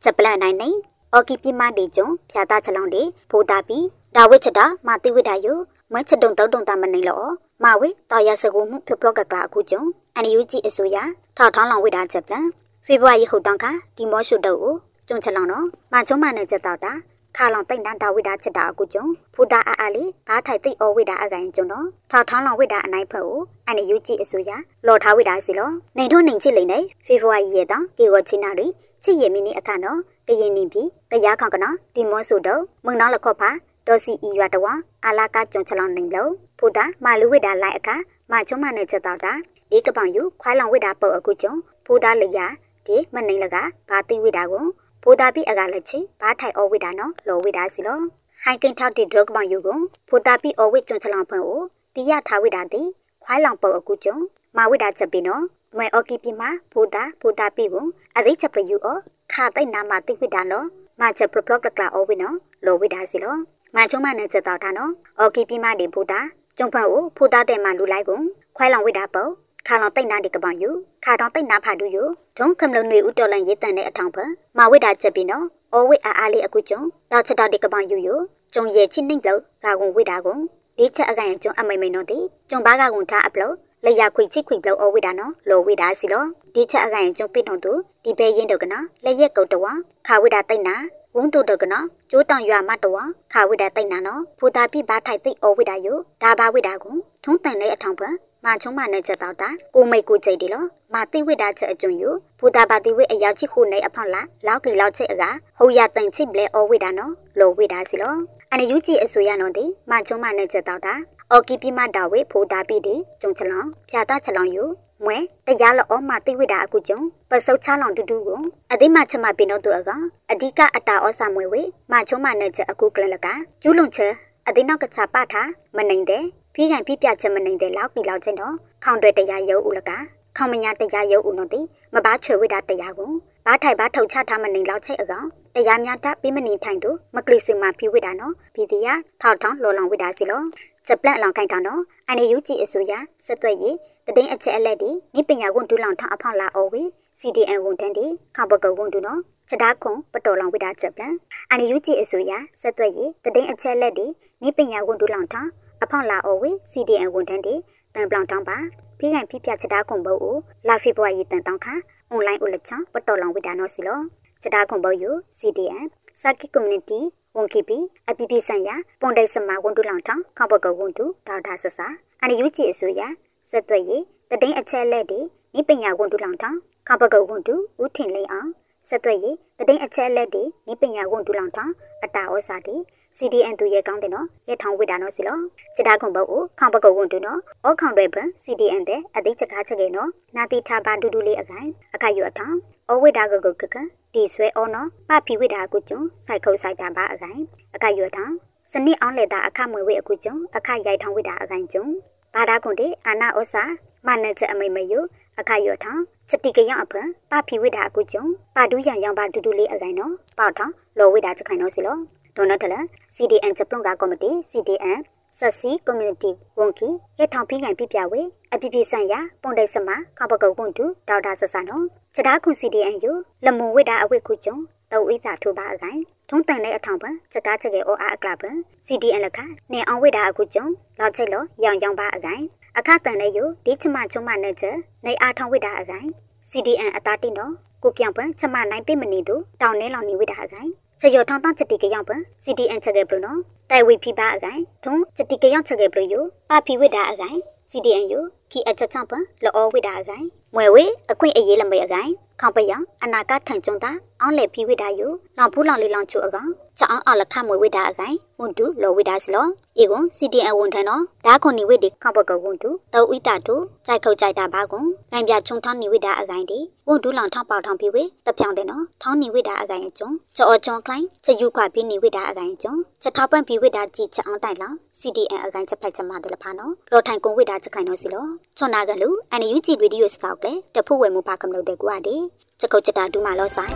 [0.03, 0.69] ချက်ပလန်နိုင်နေ
[1.13, 5.47] အော်ကီပြမဒီကျုံဖြာတာချလောင်းတွေဖိုးတာပြီးဒါဝိချက်တာမတိဝိတာယ
[5.93, 7.21] မချက်တုံတောက်တုံတာမနေလော
[7.63, 9.83] မဝေတာရစကူမှုဖပလော့ကကလာအခုကျုံ
[10.15, 10.97] အန်ယူဂျီအစိုးရ
[11.37, 12.45] ထောက်ထောင်းလောင်ဝိတာချက်ပလန်
[12.85, 13.65] ဖေဖော်ဝါရီဟုတ်တောင်းက
[13.97, 14.73] ဒီမော့ရှုတော့ကို
[15.07, 16.93] ကျုံချက်လောင်တော့မချုံမနဲ့ချက်တော့တာ
[17.35, 24.51] ခါလောင်တိတ်တန်းတာဝိတာချက်တာအကူကျုံဖူတာအားအားလေးဘားထိုက်သိအောဝိတာအကန်ကျုံတော့ထောက်ထောင်းလောင်ဝိတာအနိုင်ဖက်ကိုအန်ယူကြည့်အစိုးရ
[24.87, 28.67] လော်ထားဝိတာစီလောနေထုံးနေချစ်လိမ့်နေဖေဖော်ဝါရီရဲ့တောင်းကေဝချင်းနာတွေ
[29.03, 33.49] ချစ်ရမီနီအခါနော်ကရင်နေပြီတရားခေါကနော်ဒီမော့ဆူတော့မုံနောက်လခော့ဖာ
[33.87, 34.65] ဒေါ်စီအီရွာတဝ
[35.05, 37.95] အာလာကကျုံချက်လောင်နေလို့ဖူတာမာလူဝိတာလိုက်အခါ
[38.31, 39.33] မချုံမနဲ့ချက်တော့တာ
[39.71, 41.53] ဒီကပောင်ယူခွိုင်းလောင်ဝိတာပုတ်အခုကျုံ
[41.85, 42.47] ဖူတာလျာ
[42.87, 43.57] ဒီမနိုင်လက
[43.89, 44.65] ဘာတိဝိတာကို
[45.07, 47.99] ဘိုးတာပိအကလက်ချီဘာထိုင်အဝိတာနော်လောဝိတာစီလော
[48.41, 51.61] ဟိုင်ကင်ထောက်တီဒရုတ်မောင်ယူကိုဘိုးတာပိအဝိကျွန်းချလောင်ဖန်ကို
[51.95, 52.81] တိရထားဝိတာတိ
[53.23, 54.17] ခွိုင်းလောင်ပုတ်အခုကျုံ
[54.57, 55.43] မဝိတာချက်ပိနော်
[55.77, 58.97] မွေအော်ကီပိမှာဘိုးတာဘိုးတာပိကိုအရိချက်ပယူအော
[59.31, 60.65] ခါတိတ်နာမတိဝိတာနော်
[61.01, 63.35] မချက်ပပလော့ကကလာအဝိနော်လောဝိတာစီလော
[63.75, 66.19] မချုံမနဲ့ချက်တော့တာနော်အော်ကီပိမှာဒီဘိုးတာ
[66.57, 68.19] ကျုံဖန်ကိုဘိုးတာတဲ့မှာလူလိုက်ကို
[68.57, 69.31] ခွိုင်းလောင်ဝိတာပုတ်
[69.67, 70.69] ခါလောင်တိတ်နာဒီကပောင်ယူ
[71.05, 72.03] ခါတောင်တိတ်နာဖာဒူယူ
[72.37, 74.17] ဒုံခမလုံနွေဦးတော်လန်ရေးတန်တဲ့အထောင်ဖ
[74.57, 78.15] မဝိတာချက်ပြီးနော်အော်ဝိအားအားလေးအခုကျုံတောက်ချက်တောက်ဒီကပောင်ယူယူ
[78.53, 80.41] ကျုံရဲ့ချင်းနှိမ့်လို့ကာကွန်ဝိတာကုန်
[80.77, 87.71] ဒီချက်အကန်ကျုံအမိတ်မိန်နော်ဒီကျုံဘာကကုန်ထားအပလို့လေရခွေချိခွေဘလို့အော်ဝိတာနော်လောဝိတာစီလောဒီချက်အကန်ကျုံပိတော့သူ
[88.03, 90.75] ဒီပဲရင်တော့ကနော်လေရက်ကုတ်တော်ခါဝိတာတိတ်နာ
[91.15, 91.73] ဝုံတုတကန
[92.11, 98.15] ကျိုးတောင်ရွာမတော်ခါဝိတာတိတ်နာနော်ဖူတာပြဘာထိုက်သိအော်ဝိတာယိုဒါဘာဝိတာကိုထုံးတန်တဲ့အထောင်ဖန်
[98.45, 105.23] မာချုံမနဲ့ချက်တော့တာကိုမိတ်ကိုကြိတ်တယ်လို့မာတိဝိတာချက်အကျုံယူဖူတာပါတိဝိအယောက်ချိခုနေအဖောက်လာလောက်ကလီလောက်ချက်အက
[105.57, 108.19] ဟိုရတန်ချိဘလဲအော်ဝိတာနော်လောဝိတာစီလို့
[108.51, 110.93] အနယူကြည့်အစိုးရနော်ဒီမာချုံမနဲ့ချက်တော့တာ
[111.31, 114.63] အော်ကီပီမတာဝေဖူတာပြီဒီကျုံချလောင်ဖြာတာချလောင်ယူ
[115.03, 119.89] မွဲတရားလောမတိဝိတာအခုကျုံပစုတ်ချလောင်တူတူကိုအသိမချမပင်တော့သူအက
[120.31, 123.27] အဓိကအတာဩစာမွေဝေမချုံမနဲ့ချက်အခုကလလက
[123.61, 124.13] ကျူးလွန်ချက်
[124.47, 126.23] အသိနောက်ကချပထားမနိုင်တဲ့
[126.57, 129.91] ဖိကန်ပြပြချက်မနိုင်တဲ့လောက်ပြီလောက်ချင်းတော့ခေါင်တွေတရားရုပ်ဦးလက
[130.37, 131.61] ခေါမညာတရားရုပ်ဦးနော်တိ
[131.93, 133.11] မဘာချွေဝိတာတရားကို
[133.45, 140.41] ဘာထိုက်ဘာထုတ်ချထားမနိုင်လောက်ချိတ်အကောင်တရားများတပြီးမနေထိုင်သူမကလစ်စင်မာဖိဝိတာနော်ဘီဒီယာထောက်ထောင်းလော်လောင်ဝိတာစီလော
[140.87, 142.93] စပလက်လောင်ခိုင်တောင်းတော့အနေယူကြည့်အစိုးရ
[143.25, 143.75] ဆက်သွက်ရေး
[144.15, 146.83] တည်င်းအချက်အလက်ဒီနိပညာဝန်ဒူလောင်ထောင်းအဖောက်လာအော်ဝေ
[147.19, 151.13] CDN ဝန်တန်းဒီခဘကဝန်ဒူနော်ချက်တာခွန်ပတော်လောင်ဝိတာချက်ပလန်
[151.51, 154.07] အနေယူကြည့်အစိုးရဆက်သွက်ရေးတည်င်းအချက်အလက်ဒီ
[154.43, 155.49] နိပညာဝန်ဒူလောင်ထောင်း
[155.83, 157.55] အဖောက်လာအော်ဝေ CDN ဝန်တန်းဒီ
[157.95, 158.57] တန်ပလောင်တောင်းပါ
[158.99, 160.35] ဖိကန်ဖိပြချက်တာခွန်ဘုတ်ကို
[160.67, 161.67] လာဖေဘွားရေးတန်တောင်းခ
[162.11, 163.99] အွန်လိုင်းဥလချောင်းပတော်လောင်ဝိတာနော်စီလော
[164.41, 165.85] ချက်တာခွန်ဘုတ်ယူ CDN
[166.21, 166.99] စာကီ community
[167.35, 167.77] ဝန်ခိပီ
[168.09, 168.69] အပီပီဆန်ရ
[169.01, 171.87] ပွန်တိတ်စမဝန်တူလောင်ထောင်းခဘကဝန်တူဒေါက်တာဆဆာ
[172.21, 173.01] အနေယူကြည့်အစိုးရ
[173.49, 175.21] ဆက်သွက်ရေးတတိန်အချက်လက်တွေ
[175.55, 178.49] နိပညာဝန်တူလောင်ထောင်းခပကုတ်ဝန်တူဦးထင်လိန်အောင်
[178.87, 182.75] ဆက်သွက်ရေးတတိန်အချက်လက်တွေနိပညာဝန်တူလောင်ထောင်းအတာဩစာတီ
[183.19, 185.39] CDN သူရဲ့ကောင်းတယ်နော်ရထောင်းဝိတာနော်စီလော
[185.75, 192.57] စတာခုံပုတ်ကိုခေါပကုတ်ဝန်တူနော်ဩခေါင်တွေပန် CDN တဲ့အတိတ်ချကားချက်ကေနော်နာတိထားပါဒူဒူလေးအကိုင်အခိုက်ရအထောင်း
[192.91, 193.75] ဩဝိတာကုတ်ကုတ်ကက
[194.13, 197.41] တီဆွဲဩနော်ပဖီဝိတာကုကျွန်းစိုက်ခုတ်စိုက်တာပါအကိုင်
[197.75, 198.35] အခိုက်ရအထောင်း
[198.71, 201.93] စနစ်အောင်လက်တာအခမွေဝိအကုကျွန်းအခိုက်ရိုက်ထောင်းဝိတာအကိုင်ကျွန်း
[202.35, 203.63] ဘာသာကွန်တေအာနာဩစာ
[204.07, 204.99] မနချက်အမိမယု
[205.39, 208.25] အခါယောထောင်စတိကယောအဖန်ပဖီဝိဒါအကုကျုံ
[208.55, 211.97] ပါဒူရန်ရောင်ပါတူတူလေးအကိုင်နော်ပေါထောင်လောဝိဒါချက်ခိုင်နော်စီလော
[212.37, 212.75] ဒေါ်နတလ
[213.15, 214.99] CDN ဂျပလုံကကော်မတီ CDN
[215.39, 218.21] ဆက်စီ community ဝန်ကီရထောင်ဖိကန်ပြပြဝေ
[218.53, 223.11] အပြပြဆန်ရပွန်တိတ်စမခပကုတ်ပွန်တူဒေါက်တာဆဆနော်စတားခွန် CDN ယူ
[223.45, 224.57] လမုံဝိဒါအဝိခုကျုံ
[224.91, 228.55] တောဝိသာထိုးပါအကိုင်ထုံးတန်တဲ့အထောင်ပန်စကားချက်ကေအောအားအကလပန်
[228.87, 229.39] CDN လခ
[229.71, 230.65] နေအောင်ဝိဒါအခုကျုံ
[230.99, 232.43] လောက်ချိတ်လို့ရောင်ရောင်ပါအကိုင်
[232.77, 236.07] အခတန်နဲ့ယဒီချမချုံမနဲ့ချက်နေအားထောင်းဝိတာအကိုင်
[236.49, 240.71] CDN အတာတိနော်ကိုပြောင်ပန်ချမနိုင်ပိမနေသူတောင်းနေလောင်နေဝိတာအကိုင်
[241.05, 243.39] ချေရထောင်းတောင်းချက်တိကရောက်ပန် CDN ချက်ကေဘလို့နော်
[243.69, 246.15] တိုင်ဝိဖိပါအကိုင်ထုံးချက်တိကရောက်ချက်ကေဘလို့ယ
[246.49, 247.37] ပါဖီဝိတာအကိုင်
[247.71, 248.13] CDN ယ
[248.51, 252.71] ခီအချက်ချပန်လောဝိတာအကိုင်မွဲဝေအခွင့်အရေးလမေအကိုင်ခေါပယ
[253.03, 255.01] အနာကထန်ကျွန်းတာအောင်လေဖီဝိတာယ
[255.37, 259.45] လောင်ဖူးလောင်လေးလောင်ချူအကောင်ချောင်းအလခမွေဝိတာအကိုင်ဝန်တူလောဝိတာစလော
[259.81, 263.55] ဧကွန် CDN ဝန်ထန်နော်ဒါခွန်နိဝိတေခေါပကဝန်တူတောဝိတာတူ
[263.85, 278.25] ကြိုက်ခုတ်ကြိုက်တာဘာကွန်ငိုင်ပြချုံထောင်းနိဝိတာအကိုင်ဒီဝန်တူလောင်ထောင်းပေါထောင်းပြီးဝေတပြောင်းတယ်နော်ထောင်းနိဝိတာအကိုင်အကျုံချောအကျုံကလိုင်းချယူခွာပြီးနိဝိတာအကိုင်အကျုံချက်ထောက်ပန့်ပြီးဝိတာကြည်ချအောင်တိုင်လောင် CDN အကိုင်ချက်ဖလိုက်ချက်မှတယ်လဖာနော်လောထိုင်ကွန်ဝိတာချက်ခိုင်နော်စီလော
[278.57, 282.15] ချွန်နာကလူအန်ယူဂျီဗီဒီယိုစကောက်လေတဖို့ဝဲမှုပါကမလို့တဲ့ကွာဒီ
[282.59, 283.75] ချက်ခုတ်ချက်တာဒူးမာလောဆိုင်